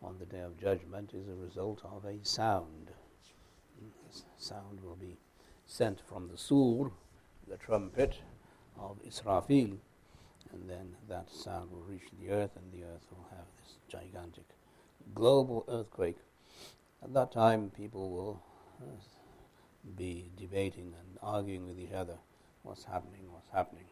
on 0.02 0.18
the 0.18 0.26
Day 0.26 0.40
of 0.40 0.58
Judgment 0.58 1.14
is 1.14 1.28
a 1.28 1.34
result 1.34 1.82
of 1.84 2.04
a 2.04 2.18
sound. 2.24 2.90
This 4.10 4.24
sound 4.38 4.82
will 4.82 4.96
be 4.96 5.18
sent 5.66 6.00
from 6.00 6.28
the 6.28 6.38
sur, 6.38 6.90
the 7.48 7.56
trumpet 7.56 8.16
of 8.78 8.98
Israfil, 9.06 9.78
and 10.52 10.68
then 10.68 10.96
that 11.08 11.30
sound 11.30 11.70
will 11.70 11.84
reach 11.88 12.08
the 12.20 12.30
earth, 12.30 12.56
and 12.56 12.72
the 12.72 12.86
earth 12.86 13.06
will 13.10 13.26
have 13.30 13.46
this 13.58 13.76
gigantic 13.88 14.44
global 15.14 15.64
earthquake. 15.68 16.18
At 17.02 17.12
that 17.14 17.32
time, 17.32 17.70
people 17.76 18.10
will 18.10 18.42
uh, 18.80 18.96
be 19.96 20.30
debating 20.36 20.94
and 20.98 21.18
arguing 21.22 21.66
with 21.66 21.78
each 21.78 21.92
other 21.92 22.16
what's 22.62 22.84
happening, 22.84 23.22
what's 23.30 23.50
happening, 23.52 23.84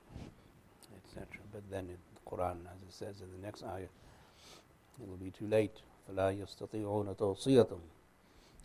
etc. 0.97 1.27
But 1.53 1.63
then 1.71 1.85
in 1.85 1.99
the 2.15 2.31
Quran, 2.31 2.61
as 2.67 2.83
it 2.83 2.93
says 2.93 3.21
in 3.21 3.31
the 3.31 3.47
next 3.47 3.63
ayah, 3.63 3.89
it 5.01 5.09
will 5.09 5.17
be 5.17 5.31
too 5.31 5.47
late. 5.47 5.83
فلا 6.09 6.31
يستطيعون 6.31 7.17
توصية 7.17 7.69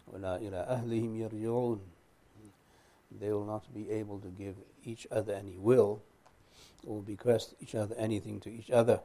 ولا 0.07 0.37
إلى 0.37 0.57
أهلهم 0.57 1.15
يرجعون 1.15 1.79
They 3.19 3.31
will 3.31 3.45
not 3.45 3.73
be 3.73 3.89
able 3.89 4.19
to 4.19 4.27
give 4.27 4.55
each 4.83 5.07
other 5.11 5.33
any 5.33 5.57
will 5.57 6.03
or 6.85 7.01
bequest 7.01 7.55
each 7.59 7.73
other 7.73 7.95
anything 7.97 8.39
to 8.41 8.51
each 8.51 8.69
other, 8.69 9.01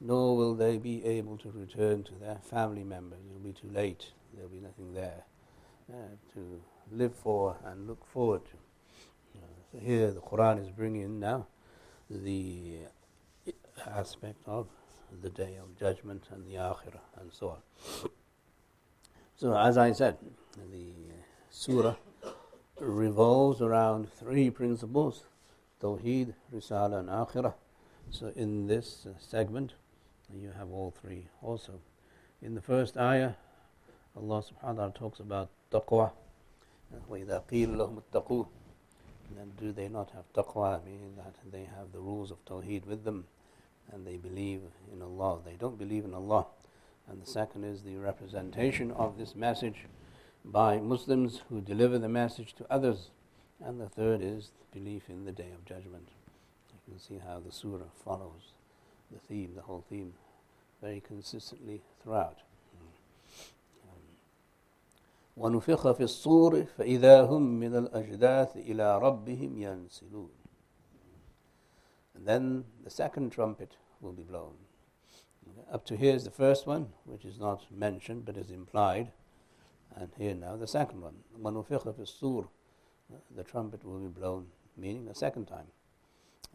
nor 0.00 0.34
will 0.36 0.54
they 0.54 0.78
be 0.78 1.04
able 1.04 1.36
to 1.38 1.50
return 1.50 2.02
to 2.04 2.14
their 2.14 2.36
family 2.36 2.84
members. 2.84 3.18
It 3.20 3.32
will 3.32 3.40
be 3.40 3.52
too 3.52 3.68
late. 3.68 4.06
There 4.32 4.42
will 4.44 4.50
be 4.50 4.60
nothing 4.60 4.94
there 4.94 5.24
uh, 5.92 6.16
to 6.32 6.62
live 6.90 7.14
for 7.14 7.56
and 7.66 7.86
look 7.86 8.04
forward 8.06 8.42
to. 8.46 9.38
Uh, 9.38 9.46
so 9.72 9.78
here 9.78 10.10
the 10.10 10.20
Quran 10.20 10.62
is 10.62 10.70
bringing 10.70 11.20
now 11.20 11.46
the 12.08 12.78
aspect 13.86 14.40
of 14.46 14.68
the 15.22 15.30
day 15.30 15.56
of 15.62 15.78
judgment 15.78 16.24
and 16.30 16.46
the 16.46 16.54
akhirah 16.54 17.00
and 17.20 17.32
so 17.32 17.50
on. 17.50 18.07
So 19.38 19.56
as 19.56 19.76
I 19.76 19.92
said, 19.92 20.16
the 20.70 20.92
surah 21.50 21.96
revolves 22.80 23.60
around 23.60 24.10
three 24.12 24.50
principles, 24.50 25.24
Tawheed, 25.80 26.34
Risala 26.52 27.00
and 27.00 27.08
Akhirah. 27.08 27.54
So 28.10 28.32
in 28.36 28.66
this 28.66 29.06
segment, 29.18 29.74
you 30.32 30.52
have 30.56 30.70
all 30.70 30.94
three 31.00 31.28
also. 31.42 31.80
In 32.42 32.54
the 32.54 32.60
first 32.60 32.96
ayah, 32.96 33.32
Allah 34.16 34.42
subhanahu 34.42 34.62
wa 34.62 34.72
ta'ala 34.72 34.92
talks 34.92 35.20
about 35.20 35.50
taqwa, 35.70 36.12
وَإِذَا 37.10 37.42
قِيلَ 37.50 37.76
لَهُمُ 37.76 38.02
اتَّقُوا 38.02 38.46
Then 39.36 39.52
do 39.58 39.72
they 39.72 39.88
not 39.88 40.10
have 40.10 40.32
taqwa, 40.32 40.84
meaning 40.84 41.14
that 41.16 41.34
they 41.50 41.64
have 41.64 41.92
the 41.92 41.98
rules 41.98 42.30
of 42.30 42.44
tawheed 42.44 42.86
with 42.86 43.04
them 43.04 43.24
and 43.92 44.06
they 44.06 44.16
believe 44.16 44.60
in 44.92 45.02
Allah. 45.02 45.40
They 45.44 45.54
don't 45.54 45.78
believe 45.78 46.04
in 46.04 46.14
Allah. 46.14 46.46
And 47.08 47.20
the 47.20 47.26
second 47.26 47.64
is 47.64 47.82
the 47.82 47.96
representation 47.96 48.90
of 48.92 49.18
this 49.18 49.34
message 49.34 49.86
by 50.44 50.78
Muslims 50.78 51.42
who 51.48 51.60
deliver 51.60 51.98
the 51.98 52.08
message 52.08 52.54
to 52.54 52.66
others. 52.70 53.10
And 53.64 53.80
the 53.80 53.88
third 53.88 54.20
is 54.22 54.50
belief 54.72 55.08
in 55.08 55.24
the 55.24 55.32
Day 55.32 55.50
of 55.54 55.64
Judgment. 55.64 56.08
You 56.72 56.92
can 56.92 56.98
see 56.98 57.20
how 57.24 57.40
the 57.40 57.52
surah 57.52 57.90
follows 58.04 58.52
the 59.10 59.18
theme, 59.18 59.52
the 59.54 59.62
whole 59.62 59.84
theme, 59.88 60.14
very 60.82 61.00
consistently 61.00 61.82
throughout. 62.02 62.38
ونفخ 65.36 65.92
في 65.92 66.02
الصور 66.02 66.64
فإذا 66.64 67.22
هم 67.26 67.42
من 67.42 67.76
الأجداث 67.76 68.56
إلى 68.56 68.98
ربهم 68.98 69.58
ينسلون 69.58 70.30
and 72.14 72.26
then 72.26 72.64
the 72.82 72.90
second 72.90 73.32
trumpet 73.32 73.76
will 74.00 74.12
be 74.12 74.22
blown. 74.22 74.54
Up 75.72 75.84
to 75.86 75.96
here 75.96 76.14
is 76.14 76.24
the 76.24 76.30
first 76.30 76.66
one, 76.66 76.92
which 77.04 77.24
is 77.24 77.38
not 77.38 77.66
mentioned 77.70 78.24
but 78.24 78.36
is 78.36 78.50
implied. 78.50 79.10
And 79.96 80.10
here 80.16 80.34
now 80.34 80.56
the 80.56 80.66
second 80.66 81.02
one. 81.02 81.16
مَنُفِخَ 81.40 81.82
فِي 81.82 82.00
الصُّورِ 82.00 82.46
The 83.36 83.44
trumpet 83.44 83.84
will 83.84 83.98
be 83.98 84.08
blown, 84.08 84.46
meaning 84.76 85.08
a 85.08 85.14
second 85.14 85.46
time. 85.46 85.66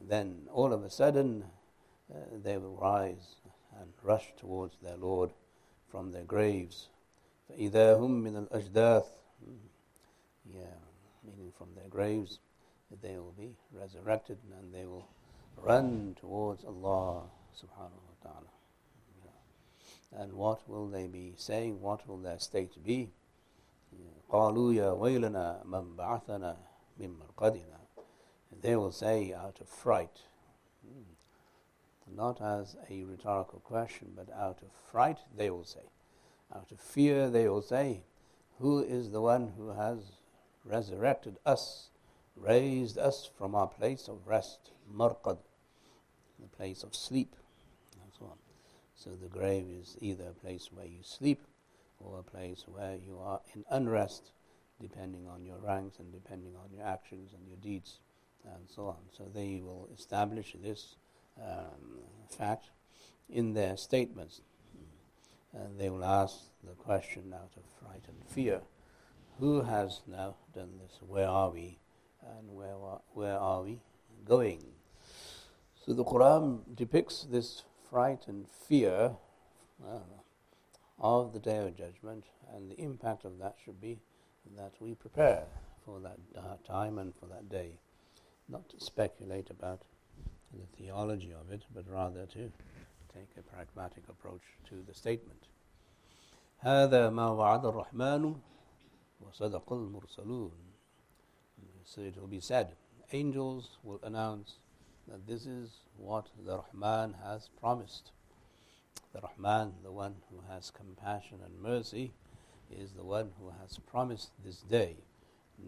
then 0.07 0.47
all 0.53 0.71
of 0.71 0.83
a 0.83 0.89
sudden 0.89 1.43
uh, 2.13 2.17
they 2.43 2.57
will 2.57 2.77
rise 2.77 3.35
and 3.79 3.91
rush 4.03 4.33
towards 4.37 4.77
their 4.81 4.97
Lord 4.97 5.31
from 5.91 6.11
their 6.11 6.23
graves. 6.23 6.89
فَإِذَا 7.49 7.99
هُمْ 7.99 8.23
مِنَ 8.23 8.47
الْأَجْدَاثِ 8.47 9.05
Yeah, 10.53 10.79
meaning 11.23 11.51
from 11.57 11.67
their 11.75 11.89
graves, 11.89 12.39
they 13.01 13.17
will 13.17 13.33
be 13.37 13.55
resurrected 13.71 14.37
and 14.59 14.73
they 14.73 14.85
will 14.85 15.07
run 15.57 16.15
towards 16.19 16.63
Allah 16.63 17.23
subhanahu 17.55 18.01
wa 18.07 18.15
ta'ala. 18.23 18.49
And 20.15 20.33
what 20.33 20.67
will 20.67 20.87
they 20.87 21.07
be 21.07 21.33
saying? 21.37 21.81
What 21.81 22.07
will 22.07 22.17
their 22.17 22.39
state 22.39 22.83
be? 22.83 23.11
قالوا 24.29 24.73
يا 24.73 24.91
ويلنا 24.91 25.63
من 25.65 25.95
بعثنا 25.95 26.57
من 26.99 27.17
مرقدنا 27.17 27.79
They 28.61 28.75
will 28.75 28.91
say 28.91 29.33
out 29.33 29.59
of 29.61 29.67
fright, 29.67 30.21
not 32.07 32.41
as 32.41 32.75
a 32.89 33.03
rhetorical 33.03 33.59
question, 33.59 34.13
but 34.15 34.31
out 34.33 34.61
of 34.61 34.71
fright 34.91 35.19
they 35.35 35.49
will 35.49 35.63
say. 35.63 35.89
Out 36.53 36.71
of 36.71 36.79
fear, 36.79 37.29
they 37.29 37.47
will 37.47 37.61
say, 37.61 38.01
Who 38.59 38.83
is 38.83 39.11
the 39.11 39.21
one 39.21 39.53
who 39.55 39.69
has 39.69 40.19
resurrected 40.65 41.37
us, 41.45 41.89
raised 42.35 42.97
us 42.97 43.29
from 43.37 43.55
our 43.55 43.67
place 43.67 44.07
of 44.07 44.27
rest, 44.27 44.71
marqad, 44.91 45.37
the 46.39 46.47
place 46.47 46.83
of 46.83 46.95
sleep, 46.95 47.35
and 47.35 47.37
so 47.37 47.42
on. 47.42 47.42
So 49.04 49.10
the 49.10 49.28
grave 49.28 49.66
is 49.68 49.98
either 50.00 50.24
a 50.30 50.40
place 50.40 50.70
where 50.72 50.86
you 50.86 51.02
sleep 51.02 51.44
or 52.00 52.20
a 52.20 52.22
place 52.22 52.64
where 52.66 52.96
you 52.96 53.18
are 53.22 53.40
in 53.54 53.64
unrest, 53.70 54.32
depending 54.80 55.28
on 55.28 55.44
your 55.44 55.58
ranks 55.58 55.98
and 55.98 56.10
depending 56.10 56.54
on 56.56 56.74
your 56.74 56.86
actions 56.86 57.32
and 57.34 57.46
your 57.46 57.58
deeds, 57.58 57.98
and 58.44 58.64
so 58.66 58.86
on. 58.86 58.96
So 59.16 59.24
they 59.34 59.60
will 59.62 59.88
establish 59.94 60.56
this 60.62 60.96
um, 61.38 62.00
fact 62.30 62.70
in 63.28 63.52
their 63.52 63.76
statements 63.76 64.40
and 65.52 65.78
they 65.78 65.90
will 65.90 66.04
ask 66.04 66.36
the 66.64 66.72
question 66.72 67.34
out 67.34 67.52
of 67.56 67.62
fright 67.80 68.02
and 68.08 68.24
fear 68.26 68.62
who 69.38 69.62
has 69.62 70.00
now 70.06 70.36
done 70.54 70.78
this? 70.80 70.98
Where 71.06 71.28
are 71.28 71.50
we? 71.50 71.78
And 72.22 72.54
where, 72.54 72.74
where 73.12 73.38
are 73.38 73.62
we 73.62 73.80
going? 74.24 74.62
So 75.84 75.92
the 75.92 76.04
Quran 76.04 76.60
depicts 76.74 77.26
this 77.30 77.64
fright 77.93 78.27
and 78.27 78.47
fear 78.47 79.11
uh, 79.85 79.99
of 80.99 81.33
the 81.33 81.39
Day 81.39 81.57
of 81.57 81.77
Judgment, 81.77 82.25
and 82.53 82.69
the 82.69 82.79
impact 82.79 83.25
of 83.25 83.39
that 83.39 83.55
should 83.63 83.79
be 83.81 83.99
that 84.57 84.73
we 84.79 84.93
prepare 84.93 85.43
for 85.85 85.99
that 85.99 86.17
uh, 86.37 86.55
time 86.67 86.97
and 86.97 87.13
for 87.15 87.25
that 87.27 87.49
day. 87.49 87.79
Not 88.47 88.67
to 88.69 88.79
speculate 88.79 89.49
about 89.49 89.81
the 90.53 90.65
theology 90.77 91.33
of 91.33 91.51
it, 91.51 91.63
but 91.73 91.85
rather 91.89 92.25
to 92.25 92.51
take 93.13 93.29
a 93.37 93.41
pragmatic 93.41 94.03
approach 94.09 94.41
to 94.69 94.83
the 94.87 94.93
statement. 94.93 95.47
هذا 96.63 97.09
ما 97.09 97.29
وعد 97.29 97.65
الرحمن 97.65 98.35
وصدق 99.21 99.73
المرسلون 99.73 100.51
So 101.85 102.01
it 102.01 102.17
will 102.19 102.27
be 102.27 102.39
said, 102.39 102.75
angels 103.13 103.77
will 103.83 103.99
announce 104.03 104.59
that 105.07 105.25
this 105.27 105.45
is 105.45 105.69
what 105.97 106.27
the 106.45 106.61
Rahman 106.73 107.15
has 107.23 107.49
promised. 107.59 108.11
The 109.13 109.21
Rahman, 109.21 109.73
the 109.83 109.91
one 109.91 110.15
who 110.29 110.41
has 110.51 110.71
compassion 110.71 111.39
and 111.43 111.61
mercy, 111.61 112.13
is 112.71 112.91
the 112.91 113.03
one 113.03 113.31
who 113.39 113.51
has 113.61 113.77
promised 113.79 114.31
this 114.45 114.61
day. 114.61 114.97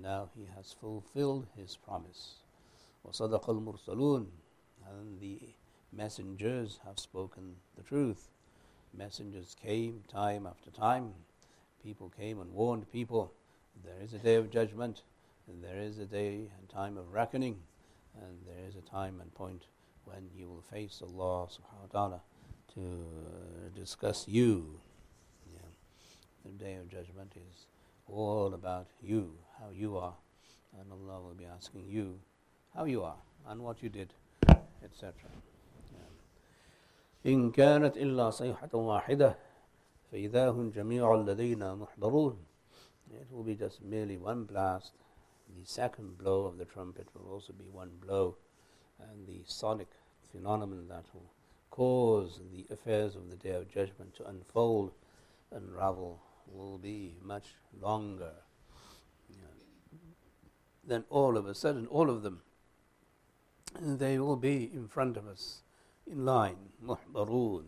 Now 0.01 0.29
he 0.35 0.47
has 0.55 0.73
fulfilled 0.73 1.47
his 1.55 1.75
promise. 1.75 2.35
وصدق 3.05 3.49
المرسلون 3.49 4.27
and 4.87 5.19
the 5.19 5.39
messengers 5.91 6.79
have 6.85 6.99
spoken 6.99 7.55
the 7.75 7.83
truth. 7.83 8.29
Messengers 8.93 9.55
came 9.61 10.03
time 10.07 10.45
after 10.45 10.69
time. 10.69 11.13
People 11.83 12.09
came 12.09 12.39
and 12.39 12.53
warned 12.53 12.91
people 12.91 13.33
there 13.83 14.01
is 14.03 14.13
a 14.13 14.19
day 14.19 14.35
of 14.35 14.51
judgment 14.51 15.03
there 15.59 15.81
is 15.81 15.99
a 15.99 16.05
day 16.05 16.49
and 16.57 16.69
time 16.69 16.97
of 16.97 17.13
reckoning, 17.13 17.59
and 18.21 18.37
there 18.45 18.67
is 18.67 18.75
a 18.75 18.89
time 18.89 19.19
and 19.21 19.33
point 19.33 19.63
when 20.05 20.29
you 20.35 20.47
will 20.47 20.63
face 20.71 21.01
Allah 21.01 21.47
subhanahu 21.47 21.93
wa 21.93 21.99
ta'ala 21.99 22.21
to 22.75 22.81
uh, 22.81 23.69
discuss 23.75 24.27
you. 24.27 24.79
Yeah. 25.51 25.59
The 26.45 26.51
day 26.51 26.75
of 26.75 26.89
judgment 26.89 27.33
is 27.35 27.65
all 28.07 28.53
about 28.53 28.87
you, 29.01 29.33
how 29.59 29.69
you 29.73 29.97
are, 29.97 30.15
and 30.79 30.91
Allah 30.91 31.21
will 31.21 31.35
be 31.35 31.45
asking 31.45 31.85
you 31.87 32.19
how 32.75 32.85
you 32.85 33.03
are 33.03 33.19
and 33.47 33.61
what 33.61 33.83
you 33.83 33.89
did, 33.89 34.13
etc. 34.83 35.13
إن 37.25 37.51
كانت 37.51 37.97
إلا 37.97 38.29
صيحة 38.29 38.73
واحدة 38.73 39.35
فإذا 40.11 40.49
هم 40.49 40.69
جميع 40.69 41.15
لدينا 41.15 41.75
محضرون 41.75 42.37
It 43.13 43.27
will 43.31 43.43
be 43.43 43.55
just 43.55 43.81
merely 43.83 44.17
one 44.17 44.45
blast. 44.45 44.93
the 45.58 45.66
second 45.66 46.18
blow 46.18 46.44
of 46.44 46.58
the 46.58 46.64
trumpet 46.64 47.08
will 47.14 47.32
also 47.32 47.52
be 47.52 47.68
one 47.70 47.90
blow, 48.04 48.36
and 49.00 49.26
the 49.26 49.42
sonic 49.46 49.88
phenomenon 50.32 50.86
that 50.88 51.04
will 51.12 51.30
cause 51.70 52.40
the 52.52 52.66
affairs 52.72 53.14
of 53.16 53.30
the 53.30 53.36
Day 53.36 53.54
of 53.54 53.72
Judgment 53.72 54.14
to 54.16 54.26
unfold, 54.26 54.92
unravel, 55.50 56.20
will 56.52 56.78
be 56.78 57.16
much 57.22 57.54
longer. 57.80 58.32
Then 60.86 61.04
all 61.10 61.36
of 61.36 61.46
a 61.46 61.54
sudden, 61.54 61.86
all 61.88 62.08
of 62.08 62.22
them, 62.22 62.42
they 63.80 64.18
will 64.18 64.36
be 64.36 64.70
in 64.72 64.86
front 64.86 65.16
of 65.16 65.26
us, 65.26 65.62
in 66.06 66.24
line, 66.24 66.70
muhdarun, 66.84 67.64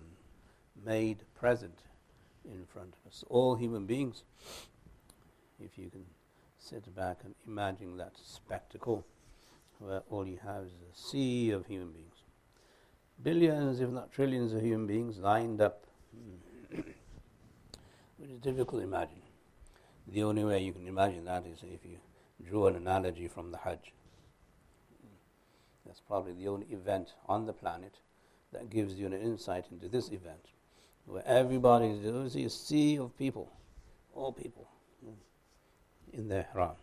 made 0.85 1.25
present 1.35 1.81
in 2.45 2.65
front 2.65 2.95
of 2.95 3.11
us. 3.11 3.25
All 3.29 3.57
human 3.57 3.87
beings, 3.87 4.23
if 5.61 5.77
you 5.77 5.91
can 5.91 6.05
sit 6.69 6.95
back 6.95 7.19
and 7.25 7.35
imagine 7.47 7.97
that 7.97 8.13
spectacle 8.23 9.03
where 9.79 10.03
all 10.11 10.27
you 10.27 10.39
have 10.45 10.65
is 10.65 10.73
a 10.73 10.95
sea 10.95 11.51
of 11.51 11.65
human 11.67 11.91
beings. 11.93 12.17
Billions, 13.23 13.81
if 13.81 13.89
not 13.89 14.13
trillions, 14.13 14.53
of 14.53 14.61
human 14.61 14.87
beings 14.87 15.19
lined 15.19 15.63
up, 15.63 15.85
hmm. 16.15 16.81
which 18.19 18.31
is 18.31 18.39
difficult 18.41 18.83
to 18.83 18.87
imagine. 18.87 19.23
The 20.09 20.23
only 20.23 20.45
way 20.45 20.63
you 20.63 20.73
can 20.73 20.87
imagine 20.87 21.25
that 21.25 21.47
is 21.47 21.59
if 21.63 21.85
you 21.85 21.99
draw 22.47 22.67
an 22.67 22.77
analogy 22.77 23.29
from 23.29 23.51
the 23.51 23.59
Hajj. 23.59 23.93
That's 25.87 26.01
probably 26.01 26.35
the 26.35 26.49
only 26.49 26.67
event 26.67 27.15
on 27.27 27.47
the 27.47 27.55
planet 27.55 27.95
that 28.53 28.69
gives 28.69 28.95
you 28.95 29.07
an 29.07 29.15
insight 29.15 29.65
into 29.71 29.89
this 29.89 30.09
event, 30.09 30.49
where 31.07 31.27
everybody 31.27 31.87
is 31.87 32.37
a 32.37 32.51
sea 32.51 32.99
of 32.99 33.17
people, 33.17 33.51
all 34.15 34.33
people, 34.33 34.69
in 36.13 36.29
their 36.29 36.47
ihram. 36.55 36.77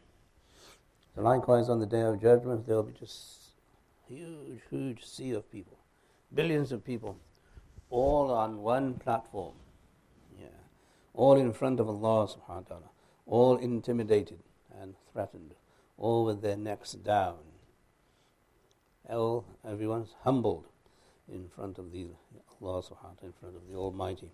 So 1.15 1.21
likewise, 1.21 1.69
on 1.69 1.79
the 1.79 1.85
Day 1.85 2.01
of 2.01 2.21
Judgment, 2.21 2.67
there 2.67 2.75
will 2.75 2.83
be 2.83 2.93
just 2.99 3.51
a 4.09 4.13
huge, 4.13 4.61
huge 4.69 5.05
sea 5.05 5.31
of 5.31 5.49
people, 5.51 5.77
billions 6.33 6.71
of 6.71 6.83
people, 6.83 7.17
all 7.89 8.31
on 8.31 8.61
one 8.61 8.95
platform, 8.95 9.53
yeah, 10.37 10.47
all 11.13 11.37
in 11.37 11.53
front 11.53 11.79
of 11.79 11.87
Allah 11.87 12.27
subhanahu 12.27 12.47
wa 12.47 12.67
ta'ala, 12.67 12.89
all 13.25 13.57
intimidated 13.57 14.39
and 14.81 14.95
threatened, 15.13 15.53
all 15.97 16.25
with 16.25 16.41
their 16.41 16.57
necks 16.57 16.91
down. 16.93 17.37
All, 19.09 19.45
everyone's 19.65 20.15
humbled 20.23 20.65
in 21.31 21.47
front 21.47 21.77
of 21.77 21.91
the 21.91 22.07
Allah 22.61 22.81
subhanahu 22.81 22.91
wa 22.91 23.19
ta'ala, 23.21 23.23
in 23.23 23.33
front 23.39 23.55
of 23.55 23.67
the 23.69 23.75
Almighty. 23.77 24.31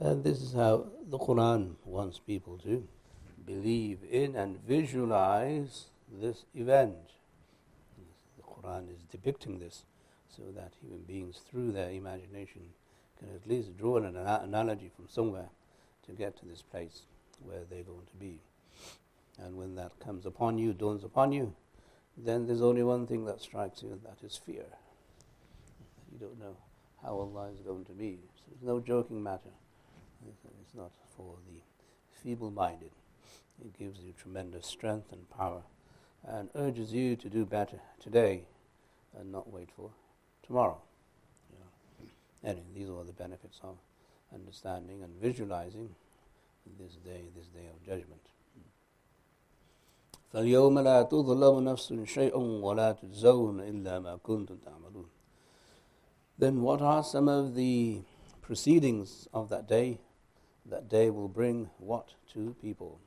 And 0.00 0.24
this 0.24 0.40
is 0.40 0.52
how 0.52 0.86
the 1.06 1.18
Quran 1.18 1.74
wants 1.84 2.18
people 2.18 2.58
to 2.58 2.88
believe 3.46 3.98
in 4.10 4.36
and 4.36 4.62
visualize 4.64 5.86
this 6.10 6.44
event. 6.54 6.96
The 8.36 8.42
Quran 8.42 8.88
is 8.90 9.02
depicting 9.10 9.58
this 9.58 9.84
so 10.28 10.42
that 10.54 10.72
human 10.80 11.02
beings, 11.02 11.40
through 11.50 11.72
their 11.72 11.90
imagination, 11.90 12.62
can 13.18 13.28
at 13.34 13.48
least 13.48 13.76
draw 13.76 13.98
an 13.98 14.16
analogy 14.16 14.90
from 14.94 15.08
somewhere 15.08 15.50
to 16.06 16.12
get 16.12 16.36
to 16.38 16.46
this 16.46 16.62
place 16.62 17.02
where 17.44 17.64
they're 17.68 17.82
going 17.82 18.06
to 18.10 18.16
be. 18.16 18.40
And 19.38 19.56
when 19.56 19.74
that 19.76 19.98
comes 20.00 20.26
upon 20.26 20.58
you, 20.58 20.72
dawns 20.72 21.04
upon 21.04 21.32
you, 21.32 21.54
then 22.16 22.46
there's 22.46 22.62
only 22.62 22.82
one 22.82 23.06
thing 23.06 23.24
that 23.24 23.40
strikes 23.40 23.82
you, 23.82 23.90
and 23.90 24.02
that 24.02 24.24
is 24.24 24.36
fear. 24.36 24.66
You 26.12 26.18
don't 26.18 26.38
know 26.38 26.56
how 27.02 27.14
Allah 27.14 27.50
is 27.52 27.60
going 27.60 27.84
to 27.86 27.92
be. 27.92 28.18
So 28.36 28.52
it's 28.52 28.62
no 28.62 28.80
joking 28.80 29.22
matter. 29.22 29.50
It's 30.26 30.74
not 30.74 30.92
for 31.16 31.36
the 31.46 31.60
feeble 32.22 32.50
minded. 32.50 32.90
It 33.63 33.77
gives 33.77 33.99
you 33.99 34.13
tremendous 34.13 34.65
strength 34.65 35.11
and 35.11 35.29
power 35.29 35.63
and 36.27 36.49
urges 36.55 36.93
you 36.93 37.15
to 37.15 37.29
do 37.29 37.45
better 37.45 37.79
today 37.99 38.45
and 39.17 39.31
not 39.31 39.51
wait 39.51 39.69
for 39.75 39.91
tomorrow. 40.45 40.79
You 41.51 41.59
know. 41.59 42.49
Anyway, 42.49 42.67
these 42.75 42.89
are 42.89 43.03
the 43.03 43.13
benefits 43.13 43.59
of 43.63 43.77
understanding 44.33 45.03
and 45.03 45.13
visualizing 45.21 45.95
this 46.79 46.95
day, 46.95 47.29
this 47.35 47.47
day 47.47 47.67
of 47.73 47.85
judgment. 47.85 48.21
فاليوم 50.33 50.79
لا 50.79 51.03
تظلم 51.03 51.59
نفس 51.59 51.93
شيئا 51.93 52.37
ولا 52.37 52.91
تجزون 52.91 53.59
إلا 53.59 53.99
ما 53.99 54.15
كنتم 54.15 54.57
تعملون 54.57 55.05
Then 56.37 56.61
what 56.61 56.81
are 56.81 57.03
some 57.03 57.27
of 57.27 57.55
the 57.55 58.01
proceedings 58.41 59.27
of 59.33 59.49
that 59.49 59.67
day? 59.67 59.99
That 60.65 60.87
day 60.89 61.09
will 61.09 61.29
bring 61.29 61.69
what 61.79 62.13
to 62.33 62.55
people? 62.61 62.99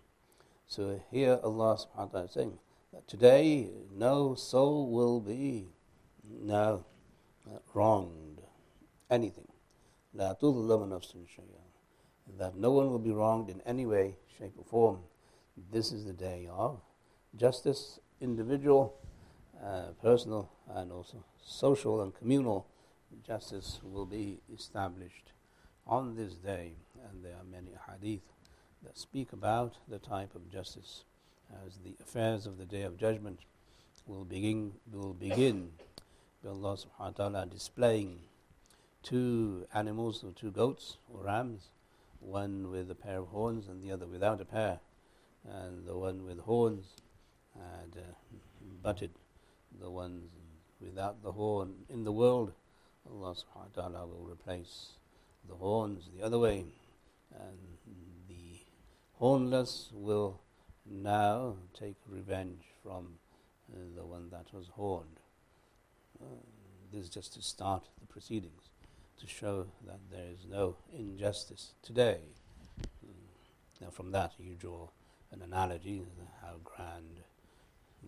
So 0.67 1.01
here 1.11 1.39
Allah 1.43 1.77
subhanahu 1.77 1.97
wa 1.97 2.05
ta'ala 2.07 2.25
is 2.27 2.33
saying 2.33 2.59
that 2.93 3.09
today 3.09 3.71
no 3.93 4.35
soul 4.35 4.91
will 4.91 5.21
be 5.21 5.69
no 6.25 6.85
wronged 7.75 8.41
anything. 9.11 9.49
لا 10.15 10.33
تظلم 10.33 10.89
نفس 10.89 11.17
شيئا 11.27 12.39
That 12.39 12.57
no 12.57 12.71
one 12.71 12.91
will 12.91 12.99
be 12.99 13.11
wronged 13.11 13.51
in 13.51 13.61
any 13.63 13.87
way, 13.87 14.17
shape 14.39 14.55
or 14.57 14.65
form. 14.65 14.99
This 15.73 15.93
is 15.93 16.05
the 16.05 16.13
day 16.13 16.49
of 16.51 16.81
justice, 17.37 17.99
individual, 18.21 18.95
uh, 19.65 19.93
personal, 20.01 20.51
and 20.75 20.93
also 20.93 21.25
social 21.43 22.03
and 22.03 22.15
communal 22.15 22.67
justice 23.27 23.81
will 23.83 24.07
be 24.07 24.41
established 24.55 25.33
on 25.87 26.15
this 26.15 26.35
day. 26.35 26.75
And 27.09 27.25
there 27.25 27.35
are 27.35 27.45
many 27.45 27.73
hadith 27.89 28.23
that 28.86 28.98
speak 28.98 29.34
about 29.34 29.74
the 29.88 30.00
type 30.00 30.36
of 30.36 30.52
justice 30.52 31.04
as 31.66 31.78
the 31.84 31.96
affairs 32.02 32.46
of 32.46 32.58
the 32.58 32.66
day 32.66 32.84
of 32.84 32.98
judgment 32.98 33.40
will 34.08 34.24
begin 34.24 34.72
will 34.92 35.14
begin 35.14 35.72
by 36.44 36.52
Allah 36.52 36.78
subhanahu 36.78 37.00
wa 37.00 37.10
ta'ala 37.10 37.46
displaying 37.48 38.20
two 39.02 39.66
animals 39.74 40.24
or 40.24 40.32
two 40.32 40.52
goats 40.52 40.98
or 41.12 41.24
rams, 41.24 41.70
one 42.20 42.70
with 42.70 42.90
a 42.92 42.96
pair 42.96 43.20
of 43.20 43.28
horns 43.28 43.68
and 43.68 43.84
the 43.84 43.92
other 43.92 44.06
without 44.06 44.42
a 44.42 44.46
pair. 44.46 44.80
And 45.48 45.86
the 45.88 45.96
one 45.96 46.26
with 46.26 46.40
horns 46.40 46.86
had 47.56 48.00
uh, 48.00 48.14
butted 48.84 49.12
the 49.80 49.90
ones 49.90 50.30
without 50.82 51.24
the 51.24 51.32
horn 51.32 51.74
in 51.90 52.04
the 52.04 52.12
world. 52.12 52.52
Allah 53.10 53.36
subhanahu 53.36 53.78
wa 53.78 53.82
ta'ala 53.82 54.08
will 54.08 54.28
replace 54.32 54.94
the 55.48 55.56
horns 55.56 56.10
the 56.16 56.26
other 56.26 56.40
way 56.40 56.66
and 57.32 57.75
hornless 59.20 59.90
will 59.94 60.42
now 60.86 61.56
take 61.74 61.96
revenge 62.08 62.64
from 62.84 63.18
uh, 63.74 63.78
the 63.96 64.06
one 64.06 64.30
that 64.30 64.54
was 64.54 64.68
horned. 64.74 65.20
Uh, 66.22 66.26
this 66.92 67.04
is 67.04 67.10
just 67.10 67.34
to 67.34 67.42
start 67.42 67.88
the 68.00 68.08
proceedings, 68.08 68.70
to 69.20 69.28
show 69.28 69.68
that 69.86 70.00
there 70.12 70.30
is 70.32 70.46
no 70.50 70.78
injustice 70.94 71.74
today. 71.82 72.20
Mm. 73.06 73.82
Now, 73.82 73.90
from 73.90 74.12
that, 74.12 74.34
you 74.38 74.56
draw 74.56 74.90
an 75.32 75.42
analogy 75.42 76.04
how 76.42 76.56
grand 76.64 77.22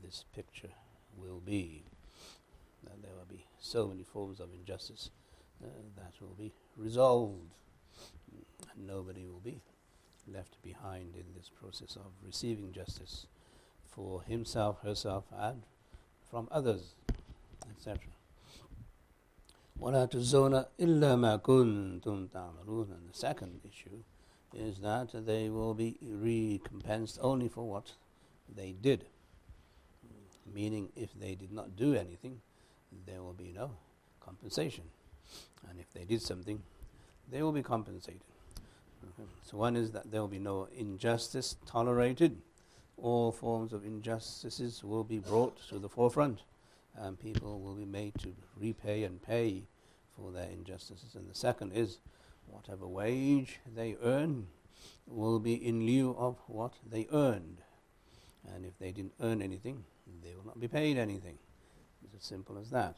this 0.04 0.26
picture 0.36 0.74
will 1.18 1.40
be. 1.40 1.84
That 2.84 3.02
there 3.02 3.12
will 3.18 3.26
be 3.26 3.46
so 3.60 3.88
many 3.88 4.04
forms 4.04 4.40
of 4.40 4.54
injustice 4.54 5.10
uh, 5.64 5.68
that 5.96 6.14
will 6.22 6.36
be 6.38 6.54
resolved, 6.78 7.54
and 8.72 8.88
nobody 8.88 9.26
will 9.26 9.42
be 9.44 9.62
left 10.37 10.63
behind 10.63 11.15
in 11.17 11.25
this 11.37 11.49
process 11.49 11.97
of 11.97 12.13
receiving 12.25 12.73
justice 12.73 13.27
for 13.87 14.23
himself, 14.23 14.81
herself, 14.83 15.25
and 15.37 15.63
from 16.31 16.49
others, 16.51 16.95
etc. 17.71 17.99
ولا 19.81 20.07
تجزون 20.07 20.65
إلا 20.81 21.17
ما 21.17 21.37
كنتم 21.37 22.29
تعملون. 22.29 22.91
And 22.91 23.11
the 23.11 23.19
second 23.19 23.61
issue 23.65 24.03
is 24.55 24.79
that 24.81 25.27
they 25.27 25.49
will 25.49 25.75
be 25.75 25.97
recompensed 26.03 27.19
only 27.21 27.49
for 27.49 27.69
what 27.69 27.93
they 28.55 28.73
did 28.73 29.07
meaning 30.55 30.89
if 30.97 31.11
they 31.19 31.35
did 31.35 31.53
not 31.53 31.77
do 31.77 31.95
anything, 31.95 32.41
there 33.07 33.23
will 33.23 33.33
be 33.33 33.53
no 33.55 33.71
compensation. 34.21 34.85
And 35.69 35.79
if 35.79 35.93
they 35.93 36.05
did 36.05 36.23
something, 36.23 36.63
they 37.31 37.43
will 37.43 37.53
be 37.53 37.63
compensated. 37.63 38.21
So 39.44 39.58
one 39.58 39.76
is 39.76 39.92
that 39.92 40.12
there 40.12 40.22
will 40.22 40.28
be 40.28 40.40
no 40.40 40.68
injustice 40.76 41.56
tolerated, 41.66 42.42
all 42.98 43.32
forms 43.32 43.74
of 43.74 43.86
injustices 43.86 44.84
will 44.84 45.04
be 45.04 45.20
brought 45.20 45.58
to 45.70 45.80
the 45.80 45.90
forefront 45.90 46.40
and 46.96 47.20
people 47.20 47.60
will 47.60 47.76
be 47.76 47.86
made 47.86 48.14
to 48.20 48.34
repay 48.60 49.04
and 49.04 49.22
pay 49.22 49.64
for 50.16 50.32
their 50.32 50.50
injustices. 50.50 51.16
And 51.16 51.30
the 51.30 51.36
second 51.36 51.74
is 51.74 52.00
whatever 52.48 52.88
wage 52.88 53.60
they 53.76 53.96
earn 54.02 54.48
will 55.06 55.40
be 55.40 55.54
in 55.54 55.86
lieu 55.86 56.16
of 56.18 56.38
what 56.48 56.74
they 56.90 57.08
earned. 57.12 57.62
And 58.54 58.66
if 58.66 58.78
they 58.80 58.92
didn't 58.92 59.14
earn 59.22 59.42
anything, 59.42 59.84
they 60.24 60.34
will 60.36 60.46
not 60.46 60.60
be 60.60 60.68
paid 60.68 60.98
anything. 60.98 61.38
It's 62.04 62.16
as 62.16 62.24
simple 62.24 62.58
as 62.58 62.70
that. 62.72 62.96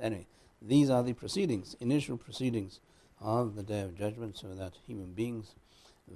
Anyway, 0.00 0.26
these 0.62 0.90
are 0.90 1.02
the 1.02 1.14
proceedings, 1.14 1.74
initial 1.80 2.16
proceedings 2.16 2.80
of 3.20 3.56
the 3.56 3.62
Day 3.62 3.80
of 3.80 3.96
Judgment, 3.96 4.36
so 4.36 4.48
that 4.48 4.74
human 4.86 5.12
beings 5.12 5.54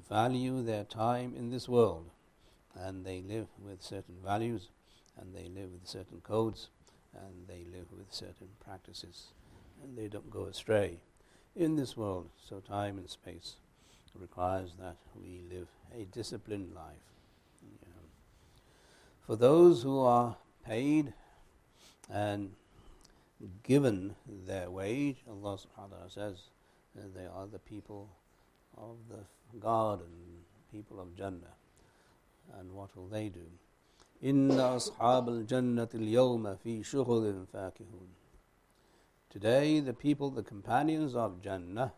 value 0.09 0.63
their 0.63 0.85
time 0.85 1.35
in 1.37 1.51
this 1.51 1.69
world 1.69 2.11
and 2.75 3.05
they 3.05 3.21
live 3.21 3.49
with 3.59 3.83
certain 3.83 4.17
values 4.25 4.69
and 5.19 5.35
they 5.35 5.49
live 5.49 5.73
with 5.73 5.87
certain 5.87 6.21
codes 6.23 6.69
and 7.15 7.49
they 7.49 7.65
live 7.77 7.87
with 7.91 8.07
certain 8.11 8.49
practices 8.65 9.29
and 9.83 9.97
they 9.97 10.07
don't 10.07 10.31
go 10.31 10.45
astray 10.45 10.99
in 11.57 11.77
this 11.77 11.97
world. 11.97 12.29
So 12.49 12.61
time 12.61 12.99
and 12.99 13.11
space 13.11 13.57
requires 14.19 14.75
that 14.79 14.97
we 15.15 15.43
live 15.51 15.69
a 15.95 16.05
disciplined 16.05 16.75
life. 16.75 17.11
For 19.27 19.37
those 19.37 19.83
who 19.83 20.01
are 20.01 20.37
paid 20.67 21.13
and 22.13 22.53
given 23.63 24.17
their 24.27 24.71
wage, 24.71 25.19
Allah 25.29 25.57
subhanahu 25.57 25.91
wa 25.91 25.97
ta'ala 25.97 26.11
says 26.11 26.39
they 26.96 27.26
are 27.26 27.48
the 27.48 27.60
people 27.60 28.10
of 28.78 28.98
the 29.10 29.60
garden, 29.60 30.08
people 30.72 31.00
of 31.00 31.16
Jannah. 31.16 31.56
And 32.60 32.72
what 32.72 32.96
will 32.96 33.08
they 33.08 33.30
do? 33.30 33.48
إن 34.24 34.52
أصحاب 34.52 35.30
الجنة 35.30 35.90
اليوم 35.94 36.56
في 36.56 36.84
شغل 36.84 37.46
فاكهون 37.54 38.08
Today 39.30 39.82
the 39.82 39.94
people, 39.94 40.30
the 40.30 40.44
companions 40.44 41.14
of 41.14 41.42
Jannah, 41.42 41.92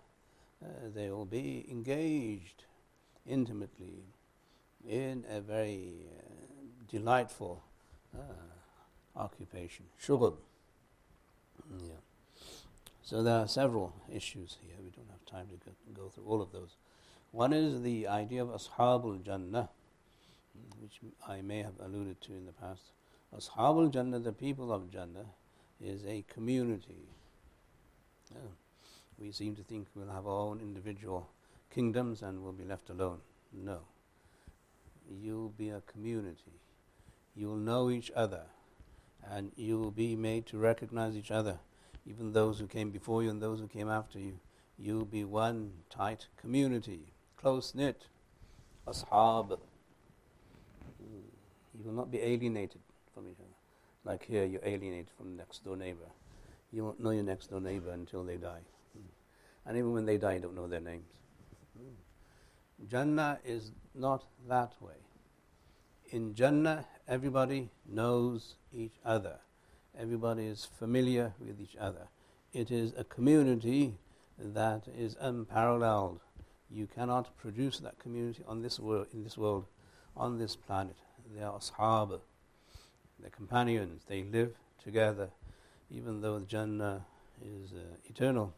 uh, 0.63 0.67
they 0.95 1.11
will 1.11 1.25
be 1.25 1.67
engaged 1.69 2.63
intimately 3.27 4.05
in 4.87 5.23
a 5.29 5.39
very 5.39 5.93
uh, 6.07 6.23
delightful 6.89 7.61
uh, 8.17 8.21
occupation, 9.15 9.85
shughul. 10.01 10.37
Yeah. 11.79 11.93
So 13.02 13.22
there 13.22 13.38
are 13.38 13.48
several 13.48 13.94
issues 14.10 14.56
here. 14.62 14.76
We 14.82 14.90
don't 14.90 15.10
have 15.10 15.24
time 15.26 15.48
to 15.48 15.92
go, 15.92 16.08
through 16.08 16.24
all 16.24 16.40
of 16.40 16.52
those. 16.52 16.76
One 17.32 17.52
is 17.52 17.82
the 17.82 18.06
idea 18.06 18.42
of 18.42 18.48
Ashabul 18.50 19.22
Jannah, 19.24 19.68
which 20.80 21.00
I 21.26 21.42
may 21.42 21.58
have 21.62 21.78
alluded 21.80 22.20
to 22.22 22.32
in 22.32 22.46
the 22.46 22.52
past. 22.52 22.92
Ashabul 23.36 23.92
Jannah, 23.92 24.18
the 24.18 24.32
people 24.32 24.72
of 24.72 24.90
Jannah, 24.90 25.26
is 25.80 26.04
a 26.06 26.24
community. 26.32 27.08
We 29.18 29.32
seem 29.32 29.56
to 29.56 29.62
think 29.62 29.88
we'll 29.94 30.08
have 30.08 30.26
our 30.26 30.40
own 30.40 30.60
individual 30.60 31.28
kingdoms 31.74 32.22
and 32.22 32.42
we'll 32.42 32.52
be 32.52 32.64
left 32.64 32.88
alone. 32.88 33.18
No. 33.52 33.80
You'll 35.10 35.50
be 35.50 35.70
a 35.70 35.80
community. 35.82 36.60
You'll 37.34 37.56
know 37.56 37.90
each 37.90 38.10
other 38.14 38.42
and 39.30 39.52
you 39.56 39.78
will 39.78 39.90
be 39.90 40.16
made 40.16 40.46
to 40.46 40.58
recognize 40.58 41.16
each 41.16 41.30
other, 41.30 41.58
even 42.06 42.32
those 42.32 42.58
who 42.58 42.66
came 42.66 42.90
before 42.90 43.22
you 43.22 43.30
and 43.30 43.40
those 43.40 43.60
who 43.60 43.68
came 43.68 43.88
after 43.88 44.18
you. 44.18 44.38
You'll 44.78 45.04
be 45.04 45.24
one 45.24 45.72
tight 45.90 46.26
community 46.40 47.12
close 47.42 47.74
knit, 47.74 48.06
ashab. 48.86 49.50
Mm. 49.50 49.58
You 51.74 51.84
will 51.84 51.92
not 51.92 52.10
be 52.10 52.20
alienated 52.20 52.80
from 53.12 53.28
each 53.28 53.38
other. 53.40 53.48
Like 54.04 54.24
here, 54.24 54.44
you're 54.44 54.64
alienated 54.64 55.10
from 55.16 55.32
the 55.32 55.36
next 55.36 55.64
door 55.64 55.76
neighbor. 55.76 56.10
You 56.70 56.84
won't 56.84 57.00
know 57.00 57.10
your 57.10 57.24
next 57.24 57.48
door 57.48 57.60
neighbor 57.60 57.90
until 57.90 58.24
they 58.24 58.36
die. 58.36 58.64
Mm. 58.96 59.02
And 59.66 59.76
even 59.76 59.92
when 59.92 60.06
they 60.06 60.18
die, 60.18 60.34
you 60.34 60.40
don't 60.40 60.54
know 60.54 60.68
their 60.68 60.80
names. 60.80 61.10
Mm. 61.78 62.88
Jannah 62.88 63.38
is 63.44 63.72
not 63.94 64.24
that 64.48 64.72
way. 64.80 65.00
In 66.10 66.34
Jannah, 66.34 66.86
everybody 67.08 67.70
knows 67.88 68.54
each 68.72 68.94
other. 69.04 69.38
Everybody 69.98 70.46
is 70.46 70.64
familiar 70.78 71.34
with 71.38 71.60
each 71.60 71.76
other. 71.76 72.08
It 72.52 72.70
is 72.70 72.92
a 72.96 73.04
community 73.04 73.94
that 74.38 74.88
is 74.88 75.16
unparalleled 75.20 76.20
you 76.72 76.86
cannot 76.86 77.36
produce 77.36 77.78
that 77.80 77.98
community 77.98 78.42
on 78.48 78.62
this 78.62 78.80
world, 78.80 79.06
in 79.12 79.22
this 79.22 79.36
world, 79.36 79.66
on 80.16 80.38
this 80.38 80.56
planet. 80.56 80.96
They 81.34 81.42
are 81.42 81.52
ashab, 81.52 82.20
they're 83.20 83.30
companions, 83.30 84.02
they 84.08 84.22
live 84.22 84.54
together, 84.82 85.28
even 85.90 86.20
though 86.20 86.40
Jannah 86.40 87.04
is 87.44 87.72
uh, 87.72 87.96
eternal, 88.06 88.54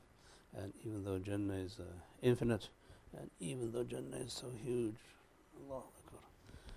and 0.57 0.73
even 0.85 1.05
though 1.05 1.19
Jannah 1.19 1.55
is 1.55 1.79
uh, 1.81 1.85
infinite, 2.23 2.69
and 3.19 3.31
even 3.41 3.73
though 3.73 3.85
Jannah 3.85 4.19
is 4.25 4.33
so 4.33 4.47
huge, 4.65 4.95
Allah 5.69 5.83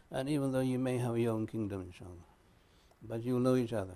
and 0.10 0.30
even 0.30 0.52
though 0.52 0.62
you 0.62 0.80
may 0.80 0.98
have 0.98 1.18
your 1.18 1.34
own 1.34 1.46
kingdom, 1.46 1.82
inshallah, 1.82 2.12
but 3.08 3.24
you'll 3.24 3.40
know 3.40 3.56
each 3.56 3.74
other. 3.74 3.96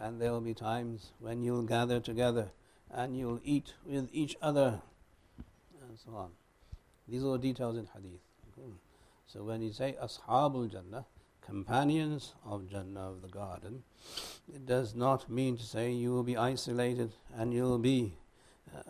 And 0.00 0.20
there 0.20 0.32
will 0.32 0.40
be 0.40 0.54
times 0.54 1.10
when 1.18 1.42
you'll 1.42 1.62
gather 1.62 2.00
together 2.00 2.50
and 2.90 3.16
you'll 3.16 3.40
eat 3.44 3.74
with 3.84 4.08
each 4.12 4.36
other, 4.40 4.80
and 5.86 5.98
so 5.98 6.16
on. 6.16 6.30
These 7.06 7.22
are 7.22 7.38
details 7.38 7.76
in 7.76 7.86
hadith. 7.94 8.20
So 9.32 9.44
when 9.44 9.62
you 9.62 9.72
say 9.72 9.96
Ashabul 10.02 10.68
Jannah, 10.72 11.04
companions 11.40 12.34
of 12.44 12.68
Jannah 12.68 13.10
of 13.10 13.22
the 13.22 13.28
garden, 13.28 13.84
it 14.52 14.66
does 14.66 14.96
not 14.96 15.30
mean 15.30 15.56
to 15.56 15.62
say 15.62 15.92
you 15.92 16.10
will 16.10 16.24
be 16.24 16.36
isolated 16.36 17.12
and 17.36 17.54
you 17.54 17.62
will 17.62 17.78
be 17.78 18.16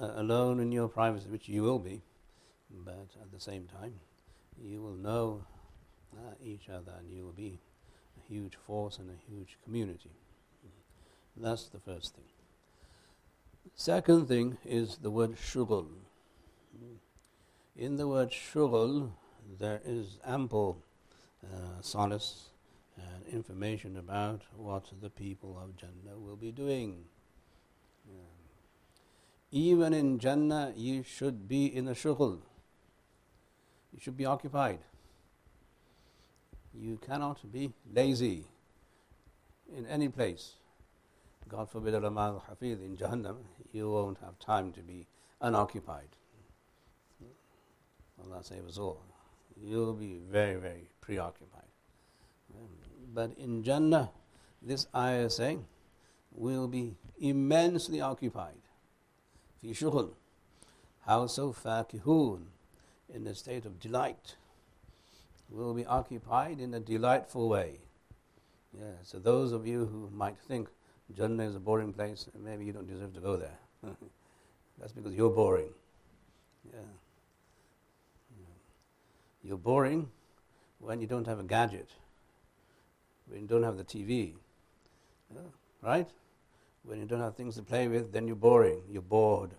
uh, 0.01 0.13
alone 0.17 0.59
in 0.61 0.73
your 0.73 0.89
privacy, 0.89 1.29
which 1.29 1.47
you 1.47 1.63
will 1.63 1.79
be, 1.79 2.01
but 2.71 3.09
at 3.21 3.31
the 3.33 3.41
same 3.41 3.67
time, 3.67 3.93
you 4.63 4.81
will 4.81 4.95
know 4.95 5.45
uh, 6.17 6.33
each 6.43 6.71
other 6.71 6.93
and 6.99 7.11
you 7.11 7.23
will 7.23 7.33
be 7.33 7.59
a 8.19 8.33
huge 8.33 8.57
force 8.67 8.99
and 8.99 9.11
a 9.11 9.31
huge 9.31 9.59
community. 9.65 10.11
That's 11.43 11.69
the 11.69 11.79
first 11.81 12.15
thing. 12.15 12.25
Second 13.75 14.27
thing 14.29 14.59
is 14.65 14.99
the 14.99 15.11
word 15.11 15.37
shughul. 15.37 15.87
In 17.77 17.97
the 17.97 18.07
word 18.07 18.31
shughul, 18.31 19.13
there 19.59 19.81
is 19.87 20.19
ample 20.27 20.83
uh, 21.43 21.81
solace 21.81 22.51
and 22.97 23.27
information 23.33 23.97
about 23.97 24.43
what 24.55 24.85
the 25.01 25.09
people 25.09 25.59
of 25.63 25.77
Jannah 25.77 26.19
will 26.19 26.37
be 26.37 26.53
doing. 26.53 27.05
Yeah. 28.07 28.21
Even 29.51 29.95
in 29.95 30.19
Jannah, 30.19 30.75
you 30.77 31.03
should 31.03 31.49
be 31.49 31.65
in 31.75 31.89
a 31.89 31.95
shughul. 31.95 32.41
You 33.95 33.99
should 33.99 34.17
be 34.17 34.27
occupied. 34.27 34.81
You 36.75 36.99
cannot 36.99 37.51
be 37.51 37.73
lazy 37.93 38.45
in 39.75 39.87
any 39.87 40.09
place. 40.09 40.60
God 41.51 41.69
forbid, 41.69 41.95
al 41.95 42.43
Hafiz, 42.49 42.81
in 42.81 42.97
Jahannam, 42.97 43.39
you 43.73 43.91
won't 43.91 44.19
have 44.19 44.39
time 44.39 44.73
to 44.73 44.81
be 44.81 45.07
unoccupied. 45.41 46.09
Allah 48.23 48.45
save 48.45 48.67
us 48.67 48.79
all. 48.79 49.03
You'll 49.61 49.95
be 49.95 50.21
very, 50.31 50.57
very 50.57 50.91
preoccupied. 51.01 51.63
But 53.13 53.33
in 53.37 53.65
Jannah, 53.65 54.11
this 54.63 54.87
ayah 54.95 55.25
is 55.25 55.37
saying, 55.37 55.67
we'll 56.33 56.69
be 56.69 56.95
immensely 57.19 58.01
occupied. 58.01 58.63
Fi 59.61 59.71
shughul. 59.71 60.11
How 61.07 61.27
so? 61.27 61.53
Fakihun. 61.53 62.43
In 63.13 63.27
a 63.27 63.35
state 63.35 63.67
of 63.67 63.81
delight. 63.81 64.37
We'll 65.49 65.75
be 65.75 65.85
occupied 65.85 66.61
in 66.61 66.75
a 66.75 66.81
delightful 66.81 67.49
way. 67.49 67.81
Yeah, 68.73 69.03
so 69.03 69.19
those 69.19 69.51
of 69.51 69.67
you 69.67 69.87
who 69.87 70.11
might 70.15 70.39
think 70.39 70.69
Jannah 71.17 71.45
is 71.45 71.57
a 71.57 71.61
boring 71.61 71.93
place, 71.93 72.29
maybe 72.43 72.65
you 72.65 72.73
don't 72.73 72.87
deserve 72.87 73.15
to 73.15 73.21
go 73.21 73.37
there. 73.37 73.59
That's 74.79 74.93
because 74.93 75.15
you're 75.15 75.31
boring. 75.31 75.73
Yeah. 76.73 76.81
You're 79.43 79.59
boring 79.59 80.11
when 80.79 81.01
you 81.01 81.07
don't 81.07 81.27
have 81.27 81.39
a 81.39 81.43
gadget, 81.43 81.89
when 83.27 83.43
you 83.43 83.47
don't 83.47 83.63
have 83.63 83.77
the 83.77 83.85
TV, 83.85 84.35
yeah, 85.35 85.41
right? 85.83 86.09
When 86.83 86.99
you 86.99 87.07
don't 87.07 87.21
have 87.21 87.37
things 87.37 87.57
to 87.57 87.63
play 87.63 87.89
with, 87.89 88.13
then 88.13 88.27
you're 88.27 88.37
boring, 88.37 88.83
you're 88.91 89.03
bored. 89.03 89.51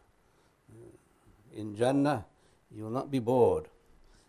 In 1.56 1.76
Jannah, 1.76 2.26
you 2.76 2.84
will 2.84 2.92
not 2.92 3.12
be 3.12 3.20
bored. 3.20 3.68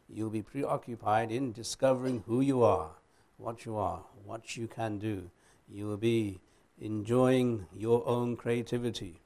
You'll 0.09 0.31
be 0.31 0.43
preoccupied 0.43 1.31
in 1.31 1.53
discovering 1.53 2.25
who 2.27 2.41
you 2.41 2.63
are, 2.63 2.91
what 3.39 3.65
you 3.65 3.77
are, 3.77 4.01
what 4.25 4.57
you 4.57 4.67
can 4.67 4.99
do. 4.99 5.31
You 5.71 5.87
will 5.87 5.97
be 5.97 6.41
enjoying 6.79 7.67
your 7.77 8.07
own 8.07 8.37
creativity. 8.37 9.21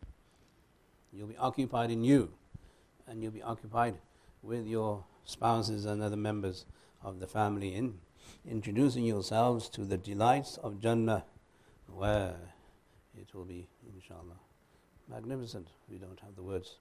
You'll 1.13 1.29
be 1.29 1.37
occupied 1.37 1.91
in 1.91 2.05
you, 2.05 2.33
and 3.07 3.23
you'll 3.23 3.33
be 3.33 3.43
occupied 3.43 3.99
with 4.43 4.67
your 4.67 5.05
spouses 5.25 5.85
and 5.85 6.03
other 6.03 6.17
members 6.17 6.67
of 7.03 7.21
the 7.21 7.27
family 7.27 7.75
in 7.75 7.99
introducing 8.49 9.05
yourselves 9.05 9.69
to 9.71 9.85
the 9.85 9.97
delights 9.97 10.57
of 10.59 10.81
Jannah, 10.81 11.25
where 11.87 12.37
it 13.17 13.35
will 13.35 13.45
be, 13.45 13.69
inshallah, 13.95 14.39
magnificent. 15.09 15.69
We 15.89 15.99
don't 15.99 16.21
have 16.21 16.37
the 16.37 16.43
words, 16.43 16.77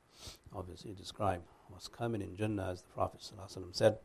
obviously, 0.54 0.93
describe 0.93 1.41
what's 1.69 1.88
coming 1.88 2.21
in 2.21 2.36
Jannah, 2.36 2.69
as 2.71 2.82
the 2.82 2.89
Prophet 2.89 3.21
ﷺ 3.21 3.75
said 3.75 3.99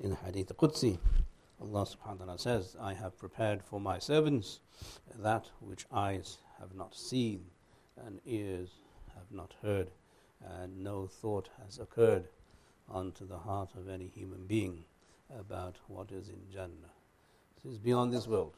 in 0.00 0.16
Hadith 0.24 0.56
Qudsi. 0.56 0.98
Allah 1.60 1.86
subhanahu 1.86 2.20
wa 2.20 2.24
ta'ala 2.24 2.38
says, 2.38 2.76
I 2.80 2.94
have 2.94 3.18
prepared 3.18 3.62
for 3.62 3.80
my 3.80 3.98
servants 3.98 4.60
that 5.18 5.46
which 5.60 5.86
eyes 5.92 6.38
have 6.60 6.74
not 6.74 6.94
seen 6.94 7.44
and 8.04 8.20
ears 8.26 8.70
have 9.14 9.30
not 9.30 9.54
heard 9.62 9.90
and 10.60 10.82
no 10.82 11.06
thought 11.06 11.48
has 11.64 11.78
occurred 11.78 12.28
onto 12.88 13.26
the 13.26 13.38
heart 13.38 13.70
of 13.74 13.88
any 13.88 14.08
human 14.14 14.46
being 14.46 14.84
about 15.38 15.76
what 15.88 16.12
is 16.12 16.28
in 16.28 16.40
Jannah. 16.52 16.92
This 17.64 17.72
is 17.72 17.78
beyond 17.78 18.12
this 18.12 18.28
world. 18.28 18.54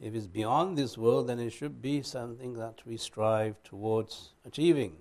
If 0.00 0.14
it's 0.14 0.26
beyond 0.26 0.78
this 0.78 0.96
world, 0.96 1.26
then 1.26 1.40
it 1.40 1.50
should 1.50 1.82
be 1.82 2.02
something 2.02 2.54
that 2.54 2.82
we 2.86 2.96
strive 2.96 3.60
towards 3.64 4.30
achieving, 4.46 4.96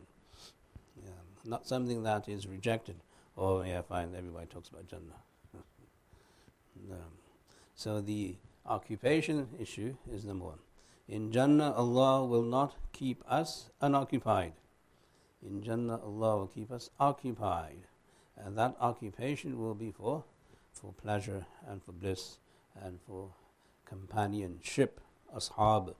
yeah, 1.03 1.11
not 1.45 1.67
something 1.67 2.01
that 2.03 2.27
is 2.27 2.47
rejected. 2.47 2.95
Oh, 3.37 3.61
yeah, 3.61 3.81
fine, 3.83 4.15
everybody 4.17 4.47
talks 4.47 4.69
about 4.69 4.87
Jannah. 4.87 5.21
No. 6.89 6.97
So 7.75 8.01
the 8.01 8.35
occupation 8.65 9.47
issue 9.59 9.95
is 10.11 10.25
number 10.25 10.45
one. 10.45 10.59
In 11.07 11.31
Jannah, 11.31 11.71
Allah 11.73 12.25
will 12.25 12.43
not 12.43 12.75
keep 12.91 13.23
us 13.29 13.69
unoccupied. 13.81 14.53
In 15.45 15.63
Jannah, 15.63 16.01
Allah 16.03 16.37
will 16.37 16.47
keep 16.47 16.71
us 16.71 16.89
occupied. 16.99 17.87
And 18.35 18.57
that 18.57 18.75
occupation 18.79 19.59
will 19.59 19.73
be 19.73 19.91
for, 19.91 20.23
for 20.73 20.93
pleasure 20.93 21.45
and 21.67 21.81
for 21.83 21.91
bliss 21.91 22.37
and 22.83 22.99
for 23.07 23.29
companionship, 23.85 24.99
ashab. 25.35 25.93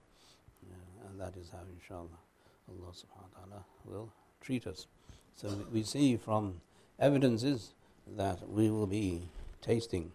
Yeah, 0.62 1.08
and 1.08 1.20
that 1.20 1.36
is 1.36 1.50
how, 1.50 1.64
inshallah, 1.74 2.20
Allah 2.68 2.92
subhanahu 2.92 3.32
wa 3.32 3.40
ta'ala 3.40 3.64
will 3.84 4.12
treat 4.40 4.66
us. 4.66 4.86
So 5.34 5.48
we 5.72 5.82
see 5.82 6.16
from 6.16 6.60
evidences 6.98 7.72
that 8.16 8.48
we 8.48 8.70
will 8.70 8.86
be 8.86 9.28
tasting 9.62 10.12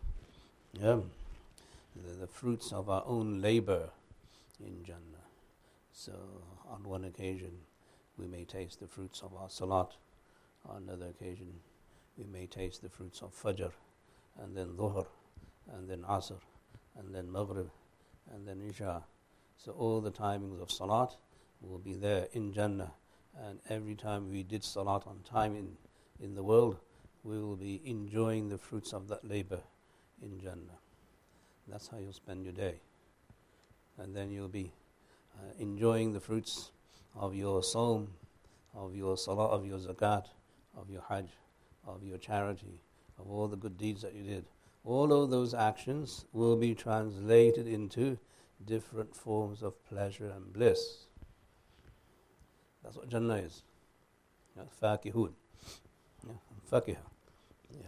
yeah, 0.73 0.99
the, 1.95 2.13
the 2.21 2.27
fruits 2.27 2.71
of 2.71 2.89
our 2.89 3.03
own 3.05 3.41
labor 3.41 3.89
in 4.59 4.83
Jannah. 4.83 4.99
So 5.91 6.13
on 6.69 6.83
one 6.83 7.05
occasion, 7.05 7.51
we 8.17 8.25
may 8.25 8.43
taste 8.43 8.79
the 8.79 8.87
fruits 8.87 9.21
of 9.21 9.35
our 9.35 9.49
salat. 9.49 9.91
On 10.67 10.83
another 10.87 11.07
occasion, 11.07 11.53
we 12.17 12.25
may 12.25 12.47
taste 12.47 12.81
the 12.81 12.89
fruits 12.89 13.21
of 13.21 13.35
Fajr, 13.35 13.71
and 14.41 14.55
then 14.57 14.69
Dhuhr, 14.77 15.05
and 15.73 15.89
then 15.89 16.03
Asr, 16.09 16.39
and 16.97 17.13
then 17.13 17.31
Maghrib, 17.31 17.69
and 18.33 18.47
then 18.47 18.61
Isha. 18.67 19.03
So 19.57 19.73
all 19.73 20.01
the 20.01 20.11
timings 20.11 20.61
of 20.61 20.71
Salat 20.71 21.15
will 21.61 21.79
be 21.79 21.93
there 21.93 22.27
in 22.33 22.51
Jannah. 22.51 22.93
And 23.39 23.59
every 23.69 23.95
time 23.95 24.31
we 24.31 24.43
did 24.43 24.63
Salat 24.63 25.03
on 25.07 25.19
time 25.23 25.55
in, 25.55 25.77
in 26.19 26.35
the 26.35 26.43
world, 26.43 26.77
we 27.23 27.39
will 27.39 27.55
be 27.55 27.81
enjoying 27.85 28.49
the 28.49 28.57
fruits 28.57 28.93
of 28.93 29.07
that 29.07 29.27
labor 29.27 29.61
in 30.23 30.39
Jannah. 30.39 30.79
That's 31.67 31.87
how 31.87 31.97
you'll 31.97 32.13
spend 32.13 32.43
your 32.43 32.53
day. 32.53 32.81
And 33.97 34.15
then 34.15 34.31
you'll 34.31 34.47
be 34.47 34.71
uh, 35.35 35.53
enjoying 35.59 36.13
the 36.13 36.19
fruits 36.19 36.71
of 37.15 37.35
your 37.35 37.61
of 38.75 38.95
your 38.95 39.17
Salah, 39.17 39.47
of 39.47 39.65
your 39.65 39.77
Zakat, 39.77 40.25
of 40.75 40.89
your 40.89 41.03
Hajj, 41.07 41.29
of 41.87 42.03
your 42.03 42.17
charity, 42.17 42.81
of 43.19 43.29
all 43.29 43.47
the 43.47 43.55
good 43.55 43.77
deeds 43.77 44.01
that 44.01 44.15
you 44.15 44.23
did. 44.23 44.45
All 44.83 45.13
of 45.13 45.29
those 45.29 45.53
actions 45.53 46.25
will 46.33 46.55
be 46.55 46.73
translated 46.73 47.67
into 47.67 48.17
different 48.65 49.15
forms 49.15 49.61
of 49.61 49.73
pleasure 49.85 50.29
and 50.35 50.51
bliss. 50.51 51.05
That's 52.83 52.97
what 52.97 53.09
Jannah 53.09 53.35
is. 53.35 53.63
Yeah, 54.57 54.63
fakihun. 54.81 55.31
Yeah, 56.27 56.33
fakihah. 56.71 56.97
Yeah. 57.71 57.87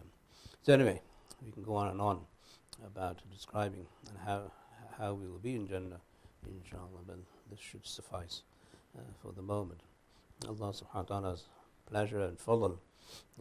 So 0.61 0.73
anyway, 0.73 1.01
we 1.45 1.51
can 1.51 1.63
go 1.63 1.75
on 1.75 1.89
and 1.89 2.01
on 2.01 2.21
about 2.85 3.19
describing 3.31 3.85
and 4.09 4.17
how 4.25 4.51
how 4.97 5.13
we 5.13 5.27
will 5.27 5.39
be 5.39 5.55
in 5.55 5.67
Jannah, 5.67 5.99
inshallah, 6.47 7.03
but 7.05 7.17
this 7.49 7.59
should 7.59 7.85
suffice 7.85 8.43
uh, 8.97 9.01
for 9.21 9.33
the 9.33 9.41
moment. 9.41 9.81
Allah 10.47 10.73
subhanahu 10.73 10.93
wa 10.93 11.01
ta'ala's 11.01 11.43
pleasure 11.85 12.21
and 12.21 12.37
fadl 12.37 12.77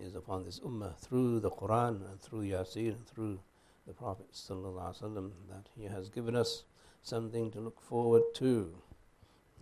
is 0.01 0.15
upon 0.15 0.45
this 0.45 0.61
ummah 0.61 0.97
through 0.99 1.41
the 1.41 1.51
Quran 1.51 2.11
and 2.11 2.21
through 2.21 2.43
Yasin 2.43 2.95
and 2.95 3.07
through 3.07 3.39
the 3.87 3.93
Prophet 3.93 4.27
وسلم, 4.33 5.31
that 5.49 5.69
he 5.77 5.85
has 5.85 6.09
given 6.09 6.35
us 6.35 6.65
something 7.03 7.51
to 7.51 7.61
look 7.61 7.81
forward 7.81 8.23
to. 8.35 8.75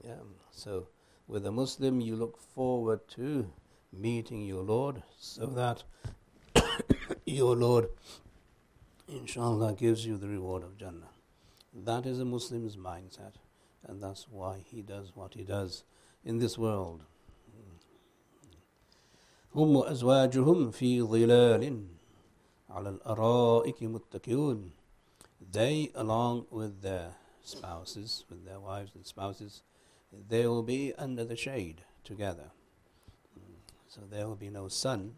Yeah. 0.04 0.12
Um, 0.12 0.34
so, 0.50 0.88
with 1.26 1.46
a 1.46 1.52
Muslim, 1.52 2.00
you 2.00 2.16
look 2.16 2.38
forward 2.38 3.06
to 3.08 3.50
meeting 3.92 4.42
your 4.46 4.62
Lord 4.62 5.02
so 5.18 5.46
that 5.46 5.82
your 7.26 7.56
Lord 7.56 7.88
inshallah, 9.11 9.73
gives 9.73 10.05
you 10.05 10.17
the 10.17 10.27
reward 10.27 10.63
of 10.63 10.77
Jannah. 10.77 11.09
That 11.73 12.05
is 12.05 12.19
a 12.19 12.25
Muslim's 12.25 12.75
mindset, 12.75 13.33
and 13.85 14.01
that's 14.01 14.27
why 14.29 14.63
he 14.65 14.81
does 14.81 15.15
what 15.15 15.33
he 15.33 15.43
does 15.43 15.83
in 16.23 16.39
this 16.39 16.57
world. 16.57 17.03
هم 19.55 19.75
وأزواجهم 19.75 20.71
في 20.71 21.01
ظلال 21.01 21.87
على 22.69 22.89
الأرائك 22.89 23.83
متكئون 23.83 24.71
They, 25.51 25.91
along 25.95 26.47
with 26.51 26.81
their 26.81 27.15
spouses, 27.43 28.25
with 28.29 28.45
their 28.45 28.59
wives 28.59 28.91
and 28.95 29.05
spouses, 29.05 29.61
they 30.11 30.45
will 30.45 30.63
be 30.63 30.93
under 30.97 31.23
the 31.23 31.35
shade 31.35 31.81
together. 32.03 32.51
So 33.87 34.01
there 34.09 34.27
will 34.27 34.35
be 34.35 34.49
no 34.49 34.67
sun, 34.67 35.15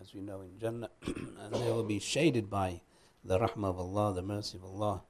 as 0.00 0.14
we 0.14 0.20
know 0.20 0.40
in 0.40 0.58
Jannah, 0.58 0.90
and 1.06 1.54
they 1.54 1.70
will 1.70 1.84
be 1.84 1.98
shaded 1.98 2.48
by 2.48 2.80
the 3.25 3.39
rahmah 3.39 3.69
of 3.69 3.79
Allah, 3.79 4.13
the 4.13 4.21
mercy 4.21 4.57
of 4.57 4.63
Allah, 4.63 5.01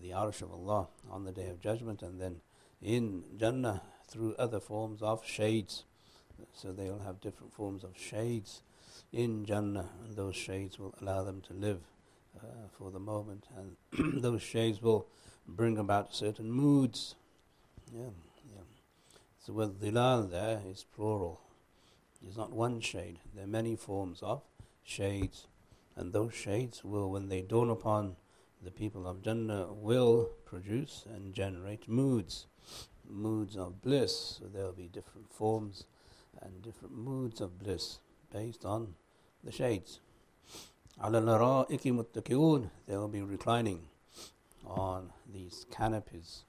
the 0.00 0.10
arsh 0.10 0.42
of 0.42 0.52
Allah 0.52 0.88
on 1.10 1.24
the 1.24 1.32
day 1.32 1.48
of 1.48 1.60
judgment, 1.60 2.02
and 2.02 2.20
then 2.20 2.40
in 2.80 3.24
Jannah 3.36 3.82
through 4.06 4.34
other 4.38 4.60
forms 4.60 5.02
of 5.02 5.24
shades. 5.24 5.84
So 6.54 6.72
they'll 6.72 7.00
have 7.00 7.20
different 7.20 7.52
forms 7.52 7.84
of 7.84 7.96
shades 7.96 8.62
in 9.12 9.44
Jannah, 9.44 9.90
and 10.04 10.16
those 10.16 10.36
shades 10.36 10.78
will 10.78 10.94
allow 11.00 11.24
them 11.24 11.40
to 11.48 11.54
live 11.54 11.80
uh, 12.38 12.68
for 12.76 12.90
the 12.90 12.98
moment, 12.98 13.46
and 13.56 14.22
those 14.22 14.42
shades 14.42 14.82
will 14.82 15.06
bring 15.46 15.78
about 15.78 16.14
certain 16.14 16.50
moods. 16.50 17.14
Yeah, 17.92 18.10
yeah. 18.52 18.62
So 19.38 19.52
with 19.52 19.80
dhilal 19.80 20.30
there 20.30 20.60
is 20.66 20.84
plural. 20.94 21.40
It's 22.26 22.36
not 22.36 22.52
one 22.52 22.80
shade. 22.80 23.18
There 23.34 23.44
are 23.44 23.48
many 23.48 23.76
forms 23.76 24.20
of 24.22 24.42
shades, 24.82 25.46
and 25.96 26.12
those 26.12 26.34
shades 26.34 26.84
will, 26.84 27.10
when 27.10 27.28
they 27.28 27.42
dawn 27.42 27.70
upon 27.70 28.16
the 28.62 28.70
people 28.70 29.06
of 29.06 29.22
Jannah, 29.22 29.68
will 29.72 30.30
produce 30.44 31.04
and 31.12 31.34
generate 31.34 31.88
moods. 31.88 32.46
Moods 33.08 33.56
of 33.56 33.80
bliss. 33.82 34.38
So 34.40 34.46
there 34.46 34.64
will 34.64 34.72
be 34.72 34.88
different 34.88 35.32
forms 35.32 35.84
and 36.40 36.62
different 36.62 36.96
moods 36.96 37.40
of 37.40 37.58
bliss 37.58 37.98
based 38.32 38.64
on 38.64 38.94
the 39.42 39.52
shades. 39.52 40.00
They 41.02 41.10
will 42.96 43.08
be 43.08 43.22
reclining 43.22 43.80
on 44.66 45.12
these 45.32 45.66
canopies 45.70 46.44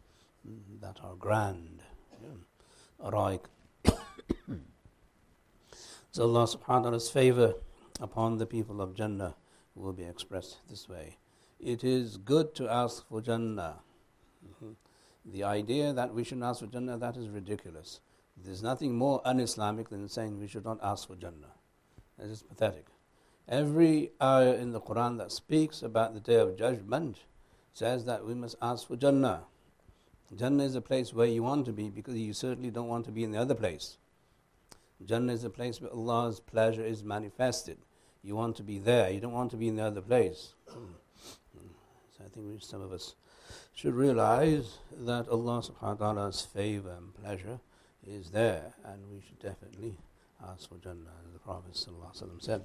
that 0.82 1.00
are 1.04 1.16
grand. 1.16 1.82
Araik. 3.04 3.42
so 6.12 6.24
Allah 6.24 6.48
subhanahu 6.48 6.68
wa 6.68 6.80
ta'ala's 6.82 7.10
favor 7.10 7.56
upon 8.00 8.38
the 8.38 8.46
people 8.46 8.82
of 8.82 8.94
Jannah 8.94 9.36
will 9.76 9.94
be 9.94 10.04
expressed 10.04 10.58
this 10.70 10.88
way. 10.90 11.18
It 11.60 11.84
is 11.84 12.18
good 12.18 12.54
to 12.56 12.70
ask 12.70 13.08
for 13.08 13.22
Jannah. 13.22 13.80
Mm-hmm. 14.46 14.72
The 15.26 15.44
idea 15.44 15.94
that 15.94 16.14
we 16.14 16.24
should 16.24 16.42
ask 16.44 16.60
for 16.60 16.68
Jannah, 16.68 16.98
that 16.98 17.18
is 17.18 17.30
ridiculous. 17.30 18.02
There's 18.38 18.62
nothing 18.62 18.96
more 18.96 19.22
un 19.26 19.40
Islamic 19.40 19.90
than 19.90 20.08
saying 20.10 20.40
we 20.40 20.48
should 20.48 20.66
not 20.66 20.80
ask 20.84 21.08
for 21.08 21.16
Jannah. 21.16 21.54
That 22.18 22.30
is 22.30 22.44
pathetic. 22.44 22.88
Every 23.48 24.12
ayah 24.22 24.56
in 24.56 24.72
the 24.72 24.82
Quran 24.82 25.18
that 25.20 25.32
speaks 25.32 25.82
about 25.82 26.14
the 26.14 26.20
day 26.20 26.36
of 26.36 26.58
judgment 26.58 27.20
says 27.74 28.06
that 28.06 28.26
we 28.26 28.34
must 28.34 28.56
ask 28.62 28.88
for 28.88 28.96
Jannah. 28.96 29.44
Jannah 30.36 30.64
is 30.64 30.76
a 30.76 30.82
place 30.82 31.14
where 31.14 31.28
you 31.28 31.44
want 31.44 31.66
to 31.66 31.74
be 31.74 31.90
because 31.90 32.16
you 32.16 32.34
certainly 32.34 32.72
don't 32.72 32.88
want 32.88 33.06
to 33.06 33.12
be 33.12 33.24
in 33.24 33.32
the 33.32 33.40
other 33.40 33.56
place. 33.56 33.98
Jannah 35.04 35.34
is 35.34 35.44
a 35.44 35.50
place 35.50 35.80
where 35.80 35.92
Allah's 35.92 36.40
pleasure 36.40 36.84
is 36.84 37.04
manifested. 37.04 37.78
You 38.26 38.36
want 38.36 38.56
to 38.58 38.64
be 38.64 38.80
there, 38.80 39.12
you 39.12 39.20
don't 39.20 39.34
want 39.34 39.52
to 39.52 39.58
be 39.58 39.68
in 39.68 39.76
the 39.76 39.84
other 39.84 40.02
place. 40.02 40.54
so 40.68 42.24
I 42.26 42.30
think 42.30 42.64
some 42.64 42.82
of 42.82 42.92
us 42.92 43.14
should 43.76 43.94
realize 43.94 44.80
that 44.98 45.30
Allah 45.30 45.62
subhanahu 45.62 46.00
wa 46.00 46.14
ta'ala's 46.14 46.42
favor 46.42 46.90
and 46.90 47.14
pleasure 47.14 47.60
is 48.04 48.32
there, 48.32 48.74
and 48.84 49.00
we 49.12 49.22
should 49.22 49.38
definitely 49.40 49.98
ask 50.44 50.68
for 50.68 50.78
Jannah. 50.78 51.14
As 51.28 51.34
the 51.34 51.40
Prophet 51.40 51.78
said, 52.42 52.64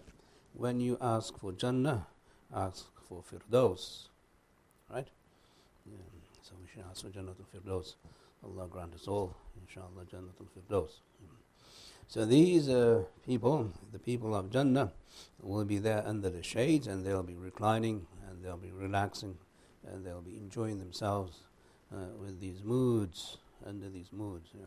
when 0.54 0.80
you 0.80 0.96
ask 0.98 1.36
for 1.38 1.52
Jannah, 1.52 2.06
ask 2.54 2.86
for 3.06 3.22
Firdaus. 3.22 4.08
right? 4.90 5.08
Yeah. 5.84 5.98
So 6.42 6.54
we 6.58 6.68
should 6.72 6.84
ask 6.90 7.02
for 7.02 7.10
Jannatul 7.10 7.44
Firdaus. 7.54 7.96
Allah 8.42 8.66
grant 8.66 8.94
us 8.94 9.06
all, 9.06 9.36
inshallah, 9.60 10.06
Jannatul 10.10 10.48
Firdaus. 10.56 11.00
So 12.10 12.24
these 12.24 12.68
uh, 12.68 13.04
people, 13.24 13.70
the 13.92 14.00
people 14.00 14.34
of 14.34 14.50
Jannah, 14.50 14.90
will 15.40 15.64
be 15.64 15.78
there 15.78 16.02
under 16.04 16.28
the 16.28 16.42
shades 16.42 16.88
and 16.88 17.06
they'll 17.06 17.22
be 17.22 17.36
reclining 17.36 18.04
and 18.28 18.44
they'll 18.44 18.56
be 18.56 18.72
relaxing 18.72 19.38
and 19.86 20.04
they'll 20.04 20.20
be 20.20 20.36
enjoying 20.36 20.80
themselves 20.80 21.38
uh, 21.94 22.08
with 22.20 22.40
these 22.40 22.64
moods, 22.64 23.38
under 23.64 23.88
these 23.88 24.10
moods. 24.10 24.48
You 24.52 24.62
know. 24.62 24.66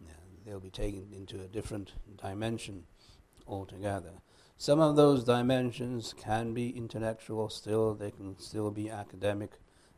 yeah, 0.00 0.14
they'll 0.44 0.58
be 0.58 0.68
taken 0.68 1.12
into 1.16 1.40
a 1.40 1.46
different 1.46 1.92
dimension 2.20 2.82
altogether. 3.46 4.10
Some 4.56 4.80
of 4.80 4.96
those 4.96 5.22
dimensions 5.22 6.12
can 6.18 6.54
be 6.54 6.70
intellectual 6.70 7.50
still, 7.50 7.94
they 7.94 8.10
can 8.10 8.36
still 8.40 8.72
be 8.72 8.90
academic, 8.90 9.52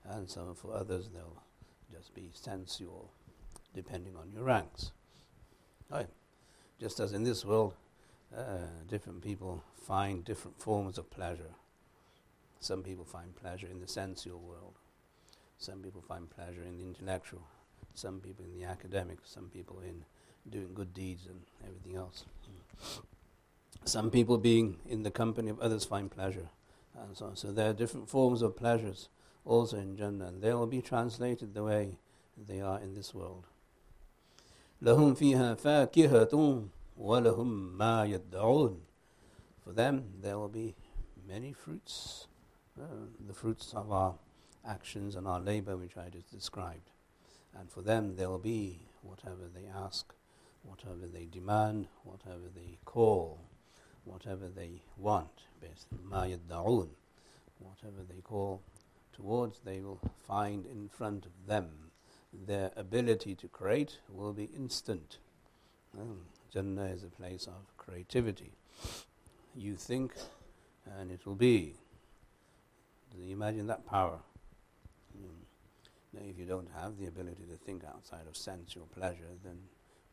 and 0.05 0.29
some 0.29 0.55
for 0.55 0.75
others 0.75 1.09
they'll 1.09 1.43
just 1.91 2.15
be 2.15 2.29
sensual, 2.35 3.13
depending 3.75 4.15
on 4.15 4.31
your 4.31 4.45
ranks. 4.45 4.93
Right. 5.91 6.09
Just 6.81 7.01
as 7.01 7.13
in 7.13 7.25
this 7.25 7.45
world, 7.45 7.75
uh, 8.37 8.43
different 8.89 9.23
people 9.23 9.63
find 9.87 10.25
different 10.25 10.61
forms 10.61 10.99
of 10.99 11.11
pleasure. 11.11 11.55
Some 12.61 12.83
people 12.83 13.05
find 13.05 13.35
pleasure 13.35 13.67
in 13.67 13.81
the 13.81 13.89
sensual 13.89 14.41
world. 14.41 14.75
Some 15.59 15.79
people 15.83 16.03
find 16.03 16.29
pleasure 16.29 16.63
in 16.63 16.77
the 16.77 16.85
intellectual. 16.85 17.43
Some 17.95 18.21
people 18.21 18.45
in 18.45 18.59
the 18.59 18.67
academic. 18.67 19.19
Some 19.25 19.49
people 19.49 19.81
in 19.81 20.05
doing 20.51 20.75
good 20.75 20.93
deeds 20.93 21.27
and 21.27 21.41
everything 21.65 21.97
else. 21.97 22.25
Some 23.85 24.11
people 24.11 24.37
being 24.37 24.77
in 24.87 25.03
the 25.03 25.11
company 25.11 25.51
of 25.51 25.61
others 25.61 25.85
find 25.85 26.11
pleasure. 26.11 26.49
And 26.99 27.17
so 27.17 27.27
on. 27.27 27.37
So 27.37 27.53
there 27.53 27.71
are 27.71 27.75
different 27.75 28.09
forms 28.09 28.43
of 28.43 28.57
pleasures 28.57 29.09
also 29.45 29.79
in 29.79 29.97
Jannah. 29.97 30.33
They 30.39 30.53
will 30.53 30.67
be 30.67 30.83
translated 30.83 31.55
the 31.55 31.65
way 31.65 31.99
they 32.37 32.61
are 32.61 32.81
in 32.81 32.95
this 32.95 33.15
world. 33.15 33.45
لهم 34.82 35.14
فيها 35.14 35.56
فاكهة 35.56 36.64
ولهم 36.98 37.78
ما 37.78 38.06
يدعون 38.06 38.82
For 39.64 39.74
them 39.74 40.04
there 40.22 40.40
will 40.40 40.50
be 40.50 40.76
many 41.28 41.54
fruits, 41.54 42.28
uh, 42.82 42.86
the 43.28 43.34
fruits 43.34 43.74
of 43.74 43.92
our 43.92 44.16
actions 44.66 45.16
and 45.16 45.28
our 45.28 45.40
labor 45.40 45.78
which 45.78 45.98
I 45.98 46.10
just 46.10 46.32
described. 46.32 46.90
And 47.58 47.70
for 47.72 47.82
them 47.82 48.16
there 48.16 48.30
will 48.30 48.40
be 48.40 48.80
whatever 49.04 49.48
they 49.54 49.68
ask, 49.68 50.14
whatever 50.64 51.06
they 51.08 51.26
demand, 51.26 51.88
whatever 52.04 52.50
they 52.54 52.80
call, 52.86 53.40
whatever 54.04 54.50
they 54.50 54.82
want, 54.98 55.44
basically, 55.62 56.00
ما 56.04 56.26
يدعون 56.26 56.90
Whatever 57.60 58.04
they 58.10 58.22
call 58.22 58.64
towards, 59.14 59.60
they 59.60 59.82
will 59.82 60.00
find 60.28 60.66
in 60.66 60.90
front 60.90 61.26
of 61.26 61.32
them. 61.48 61.85
Their 62.45 62.73
ability 62.77 63.35
to 63.37 63.49
create 63.49 63.99
will 64.09 64.33
be 64.33 64.51
instant. 64.57 65.19
Well, 65.95 66.19
Jannah 66.53 66.87
is 66.87 67.03
a 67.03 67.09
place 67.09 67.47
of 67.47 67.77
creativity. 67.77 68.53
You 69.55 69.77
think 69.77 70.13
and 70.99 71.11
it 71.11 71.27
will 71.27 71.35
be. 71.35 71.75
Imagine 73.31 73.67
that 73.69 73.87
power? 73.87 74.19
Mm. 75.17 75.31
Now, 76.13 76.21
if 76.29 76.39
you 76.39 76.45
don't 76.45 76.69
have 76.81 76.99
the 76.99 77.07
ability 77.07 77.45
to 77.51 77.57
think 77.57 77.83
outside 77.85 78.27
of 78.29 78.37
sensual 78.37 78.87
pleasure, 78.95 79.31
then 79.43 79.59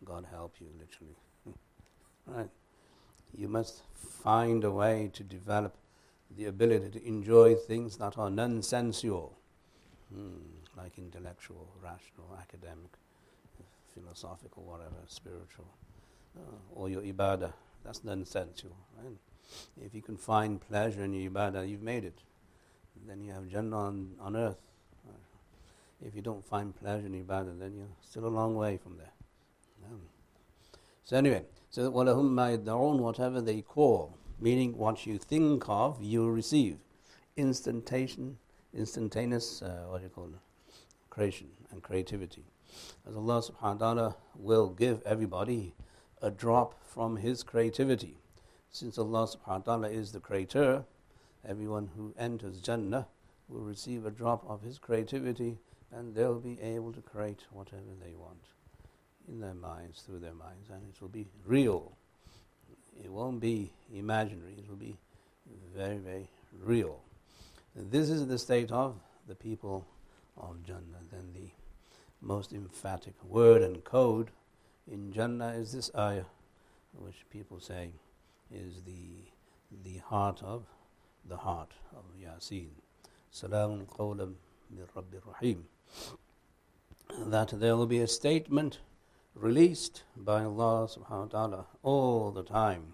God 0.06 0.26
help 0.32 0.56
you, 0.60 0.68
literally. 0.80 1.16
right? 2.28 2.50
You 3.36 3.50
must 3.50 3.82
find 4.24 4.64
a 4.64 4.72
way 4.72 5.10
to 5.14 5.24
develop 5.24 5.76
the 6.36 6.46
ability 6.46 6.90
to 7.00 7.08
enjoy 7.08 7.56
things 7.56 7.98
that 7.98 8.18
are 8.18 8.30
non-sensual, 8.30 9.38
mm, 10.16 10.40
like 10.77 10.99
intellectual, 10.99 11.69
rational, 11.83 12.37
academic, 12.41 12.93
philosophical, 13.95 14.63
whatever, 14.65 14.97
spiritual 15.07 15.67
uh, 16.37 16.75
or 16.75 16.89
your 16.89 17.03
ibadah. 17.03 17.53
That's 17.85 18.05
non-sensual. 18.05 18.77
Right? 19.03 19.17
If 19.85 19.95
you 19.95 20.03
can 20.03 20.17
find 20.17 20.61
pleasure 20.61 21.05
in 21.05 21.13
your 21.13 21.31
ibadah, 21.31 21.69
you've 21.69 21.83
made 21.83 22.05
it. 22.05 22.19
Then 23.07 23.23
you 23.23 23.33
have 23.33 23.49
Jannah 23.49 23.77
on, 23.77 24.11
on 24.21 24.37
earth. 24.37 24.59
If 26.05 26.15
you 26.15 26.23
don't 26.23 26.45
find 26.45 26.75
pleasure 26.77 27.07
in 27.07 27.25
ibadah, 27.25 27.59
then 27.59 27.75
you're 27.77 27.97
still 28.01 28.27
a 28.27 28.29
long 28.29 28.55
way 28.55 28.77
from 28.77 28.99
there. 28.99 29.13
Um. 29.91 30.01
So 31.03 31.17
anyway, 31.17 31.45
so 31.71 31.91
وَلَهُمْ 31.91 32.31
مَا 32.31 32.59
يَدَّعُونَ 32.59 32.99
Whatever 32.99 33.41
they 33.41 33.63
call, 33.63 34.17
meaning 34.39 34.77
what 34.77 35.07
you 35.07 35.19
think 35.19 35.65
of, 35.69 36.01
you 36.01 36.29
receive. 36.31 36.77
Instantation, 37.37 38.37
instantaneous, 38.73 39.63
uh, 39.63 39.87
what 39.89 39.99
do 39.99 40.05
you 40.05 40.11
call 40.11 40.27
it? 40.27 40.41
Creation 41.14 41.50
and 41.70 41.84
creativity. 41.84 42.44
As 43.08 43.16
Allah 43.16 43.40
subhanahu 43.40 43.62
wa 43.62 43.94
ta'ala 43.94 44.16
will 44.36 44.70
give 44.70 45.04
everybody 45.06 45.76
a 46.24 46.32
drop 46.32 46.74
from 46.84 47.18
His 47.18 47.44
creativity. 47.44 48.18
Since 48.72 48.98
Allah 48.98 49.28
subhanahu 49.28 49.68
wa 49.68 49.76
ta'ala 49.76 49.90
is 49.90 50.12
the 50.12 50.20
creator, 50.20 50.86
everyone 51.48 51.92
who 51.96 52.16
enters 52.18 52.60
Jannah 52.62 53.06
will 53.48 53.62
receive 53.62 54.08
a 54.08 54.10
drop 54.10 54.44
of 54.50 54.64
His 54.64 54.80
creativity 54.80 55.60
and 55.92 56.16
they'll 56.16 56.40
be 56.40 56.60
able 56.60 56.92
to 56.94 57.02
create 57.02 57.44
whatever 57.52 57.94
they 58.04 58.16
want 58.16 58.48
in 59.28 59.40
their 59.40 59.54
minds, 59.54 60.02
through 60.02 60.18
their 60.18 60.34
minds, 60.34 60.72
and 60.72 60.82
it 60.90 61.00
will 61.00 61.10
be 61.10 61.28
real. 61.46 61.96
It 63.04 63.12
won't 63.12 63.40
be 63.40 63.72
imaginary, 63.94 64.56
it 64.58 64.68
will 64.68 64.78
be 64.78 64.98
very, 65.78 66.00
very 66.00 66.28
real. 66.60 67.02
This 67.76 68.10
is 68.10 68.26
the 68.26 68.40
state 68.40 68.72
of 68.72 68.96
the 69.28 69.36
people 69.36 69.86
of 70.38 70.64
Jannah. 70.66 71.04
Then 71.12 71.34
the 71.34 71.52
most 72.22 72.54
emphatic 72.54 73.16
word 73.24 73.62
and 73.62 73.84
code 73.84 74.32
in 74.92 75.12
Jannah 75.12 75.50
is 75.50 75.72
this 75.72 75.92
ayah, 75.98 76.26
which 76.98 77.26
people 77.30 77.60
say 77.60 77.92
is 78.52 78.84
the 78.84 79.32
the 79.84 79.98
heart 80.00 80.42
of 80.44 80.64
the 81.28 81.38
heart 81.38 81.72
of 81.96 82.04
Yasin. 82.22 82.70
Salamun 83.34 83.88
qawlam 83.88 84.36
min 84.70 84.86
Rabbi 84.96 85.18
Rahim. 85.26 85.66
That 87.28 87.60
there 87.60 87.76
will 87.76 87.88
be 87.88 88.00
a 88.00 88.08
statement 88.08 88.80
released 89.36 90.04
by 90.16 90.44
Allah 90.44 90.88
subhanahu 90.88 91.34
wa 91.34 91.40
ta'ala 91.40 91.66
all 91.82 92.32
the 92.32 92.44
time. 92.44 92.94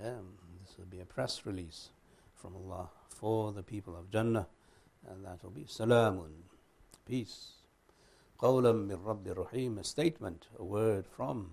Yeah, 0.00 0.18
this 0.60 0.76
will 0.78 0.86
be 0.86 1.00
a 1.00 1.04
press 1.04 1.46
release 1.46 1.90
from 2.34 2.54
Allah 2.56 2.88
for 3.08 3.52
the 3.52 3.62
people 3.62 3.96
of 3.96 4.10
Jannah, 4.10 4.48
and 5.08 5.24
that 5.24 5.42
will 5.42 5.50
be 5.50 5.64
Salamun, 5.64 6.30
peace. 7.06 7.52
Qawlam 8.40 8.86
min 8.88 9.02
Rabbi 9.02 9.30
Rahim, 9.30 9.78
a 9.78 9.84
statement, 9.84 10.46
a 10.58 10.64
word 10.64 11.06
from 11.06 11.50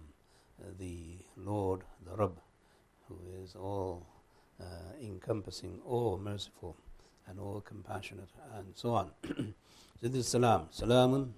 the 0.80 1.18
Lord, 1.38 1.82
the 2.06 2.16
Rabb, 2.16 2.40
who 3.08 3.18
is 3.44 3.56
all 3.56 4.06
uh, 4.60 4.66
encompassing, 5.02 5.80
all 5.86 6.18
merciful, 6.18 6.76
and 7.28 7.40
all 7.40 7.62
compassionate, 7.62 8.30
and 8.56 8.68
so 8.76 8.94
on. 8.94 9.12
so 10.02 10.08
this 10.08 10.28
salam, 10.28 10.68
salamun, 10.74 11.32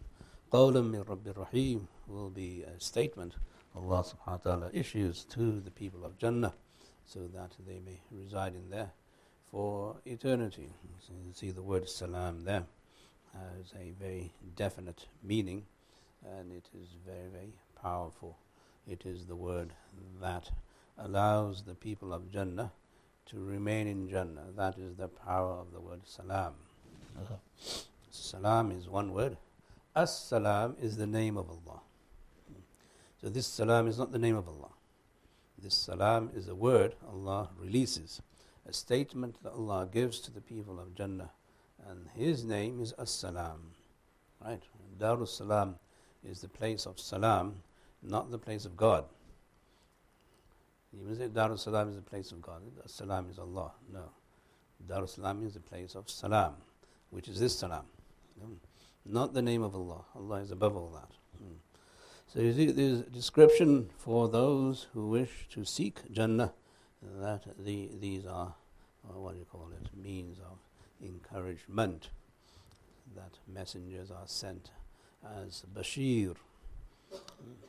qawlam 0.52 0.92
min 0.92 1.04
Rabbi 1.04 1.32
Rahim, 1.36 1.88
will 2.08 2.30
be 2.30 2.64
a 2.64 2.80
statement 2.80 3.36
Allah 3.76 4.04
subhanahu 4.04 4.28
wa 4.28 4.52
ta'ala 4.52 4.70
issues 4.74 5.26
to 5.26 5.60
the 5.60 5.72
people 5.72 6.06
of 6.06 6.18
Jannah 6.18 6.54
so 7.06 7.22
that 7.34 7.52
they 7.66 7.80
may 7.80 8.00
reside 8.12 8.54
in 8.54 8.70
there 8.70 8.92
for 9.50 9.96
eternity. 10.06 10.70
So 11.00 11.14
you 11.26 11.34
see 11.34 11.52
the 11.52 11.64
word 11.64 11.90
salam 11.90 12.44
there 12.44 12.66
has 13.34 13.74
a 13.80 13.92
very 14.00 14.34
definite 14.56 15.08
meaning 15.24 15.66
and 16.38 16.52
it 16.52 16.66
is 16.74 16.90
very, 17.06 17.30
very 17.32 17.54
powerful. 17.82 18.38
It 18.88 19.06
is 19.06 19.26
the 19.26 19.36
word 19.36 19.72
that 20.22 20.50
allows 20.98 21.64
the 21.64 21.76
people 21.76 22.14
of 22.14 22.32
Jannah 22.32 22.72
to 23.28 23.44
remain 23.44 23.88
in 23.88 24.10
Jannah. 24.10 24.46
That 24.56 24.78
is 24.78 24.96
the 24.96 25.08
power 25.08 25.54
of 25.54 25.72
the 25.74 25.80
word 25.80 26.02
salam. 26.06 26.54
Uh-huh. 27.18 27.36
Salam 28.12 28.72
is 28.72 28.88
one 28.88 29.14
word. 29.14 29.38
As-salam 29.96 30.76
is 30.82 30.98
the 30.98 31.08
name 31.08 31.38
of 31.38 31.50
Allah. 31.50 31.82
So 33.22 33.30
this 33.30 33.48
salam 33.48 33.88
is 33.88 33.98
not 33.98 34.12
the 34.12 34.20
name 34.20 34.36
of 34.36 34.48
Allah. 34.48 34.72
This 35.58 35.76
salam 35.76 36.30
is 36.36 36.48
a 36.48 36.56
word 36.56 36.96
Allah 37.08 37.50
releases, 37.60 38.22
a 38.68 38.74
statement 38.74 39.38
that 39.44 39.54
Allah 39.54 39.88
gives 39.92 40.20
to 40.22 40.32
the 40.32 40.42
people 40.42 40.80
of 40.80 40.96
Jannah 40.96 41.32
and 41.90 42.08
his 42.16 42.44
name 42.44 42.82
is 42.82 42.94
As-Salam. 42.94 43.60
Right? 44.44 44.62
Darus 45.00 45.30
Salam 45.30 45.76
is 46.24 46.42
the 46.42 46.48
place 46.48 46.86
of 46.86 47.00
Salam, 47.00 47.56
not 48.02 48.32
the 48.32 48.38
place 48.38 48.66
of 48.66 48.76
God. 48.76 49.06
You 50.94 51.16
say 51.16 51.28
Darus 51.28 51.60
Salam 51.60 51.90
is 51.90 51.96
the 51.96 52.02
place 52.02 52.32
of 52.32 52.42
God. 52.42 52.62
As-Salam 52.84 53.30
is 53.30 53.40
Allah. 53.40 53.72
No. 53.92 54.10
Darus 54.88 55.16
Salam 55.16 55.46
is 55.46 55.54
the 55.54 55.60
place 55.60 55.96
of 55.96 56.10
Salam, 56.10 56.54
which 57.10 57.28
is 57.28 57.40
this 57.40 57.58
Salam. 57.58 57.86
Not 59.06 59.34
the 59.34 59.42
name 59.42 59.64
of 59.64 59.76
Allah. 59.76 60.06
Allah 60.16 60.36
is 60.38 60.52
above 60.52 60.76
all 60.76 60.90
that. 60.90 61.12
Hmm. 61.38 61.56
So 62.28 62.40
you 62.40 62.54
see, 62.54 62.72
there's 62.72 63.00
a 63.00 63.10
description 63.10 63.90
for 63.98 64.30
those 64.30 64.88
who 64.94 65.10
wish 65.10 65.48
to 65.52 65.66
seek 65.66 66.00
Jannah 66.12 66.54
that 67.20 67.44
the, 67.60 67.90
these 68.00 68.26
are, 68.26 68.56
uh, 69.08 69.20
what 69.20 69.34
do 69.34 69.40
you 69.40 69.46
call 69.46 69.70
it, 69.74 69.90
means 69.96 70.40
of 70.40 70.58
encouragement. 71.02 72.10
that 73.16 73.38
messengers 73.48 74.12
are 74.12 74.26
sent 74.26 74.72
as 75.46 75.64
Bashir, 75.74 76.36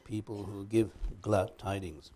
people 0.04 0.44
who 0.44 0.64
give 0.64 0.90
glad 1.20 1.58
tidings. 1.58 2.10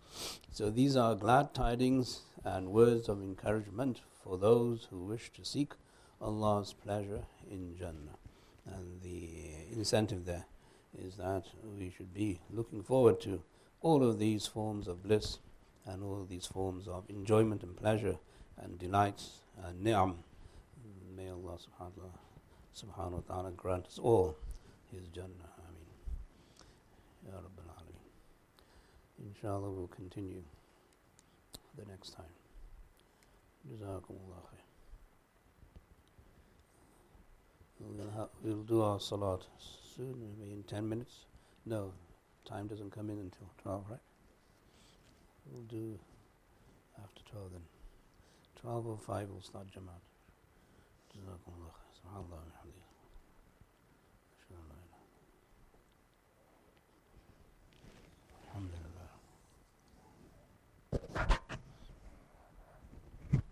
So 0.51 0.69
these 0.69 0.95
are 0.95 1.15
glad 1.15 1.53
tidings 1.53 2.21
and 2.43 2.71
words 2.71 3.09
of 3.09 3.21
encouragement 3.21 4.01
for 4.23 4.37
those 4.37 4.87
who 4.89 5.05
wish 5.05 5.31
to 5.33 5.45
seek 5.45 5.73
Allah's 6.21 6.73
pleasure 6.73 7.23
in 7.49 7.75
Jannah. 7.77 8.17
And 8.65 9.01
the 9.01 9.29
incentive 9.71 10.25
there 10.25 10.45
is 10.97 11.15
that 11.15 11.45
we 11.77 11.89
should 11.95 12.13
be 12.13 12.39
looking 12.51 12.83
forward 12.83 13.21
to 13.21 13.41
all 13.81 14.03
of 14.07 14.19
these 14.19 14.45
forms 14.45 14.87
of 14.87 15.03
bliss 15.03 15.39
and 15.85 16.03
all 16.03 16.21
of 16.21 16.29
these 16.29 16.45
forms 16.45 16.87
of 16.87 17.03
enjoyment 17.09 17.63
and 17.63 17.75
pleasure 17.75 18.17
and 18.61 18.77
delights 18.77 19.41
and 19.63 19.81
ni'am. 19.81 20.15
May 21.19 21.27
Allah 21.31 21.57
subhanahu 22.73 23.11
wa 23.11 23.19
ta'ala 23.27 23.51
grant 23.51 23.87
us 23.87 23.99
all 23.99 24.37
His 24.89 25.05
Jannah. 25.09 25.51
Ameen. 25.67 25.91
Ya 27.27 27.33
Rabbil 27.35 27.67
Alameen. 27.75 29.27
Inshallah 29.27 29.69
we'll 29.69 29.87
continue 29.87 30.41
the 31.75 31.83
next 31.91 32.11
time. 32.11 32.31
Jazakumullah. 33.67 34.47
We'll, 37.81 38.11
ha- 38.11 38.29
we'll 38.41 38.63
do 38.63 38.81
our 38.81 39.01
salat 39.01 39.41
soon, 39.97 40.15
maybe 40.21 40.53
in 40.53 40.63
10 40.63 40.87
minutes. 40.87 41.25
No, 41.65 41.91
time 42.45 42.67
doesn't 42.67 42.91
come 42.91 43.09
in 43.09 43.19
until 43.19 43.49
12, 43.63 43.83
right? 43.89 43.99
We'll 45.51 45.63
do 45.63 45.99
after 47.03 47.21
12 47.29 47.51
then. 47.51 47.61
12 48.61 48.87
or 48.87 48.97
5 48.97 49.27
we'll 49.29 49.41
start 49.41 49.67
Jamaat. 49.67 50.08
جزاكم 51.15 51.51
الله 51.53 51.71
خير. 51.71 51.91
سبحان 51.93 52.21
الله 52.23 52.37
وبحمده 52.37 52.78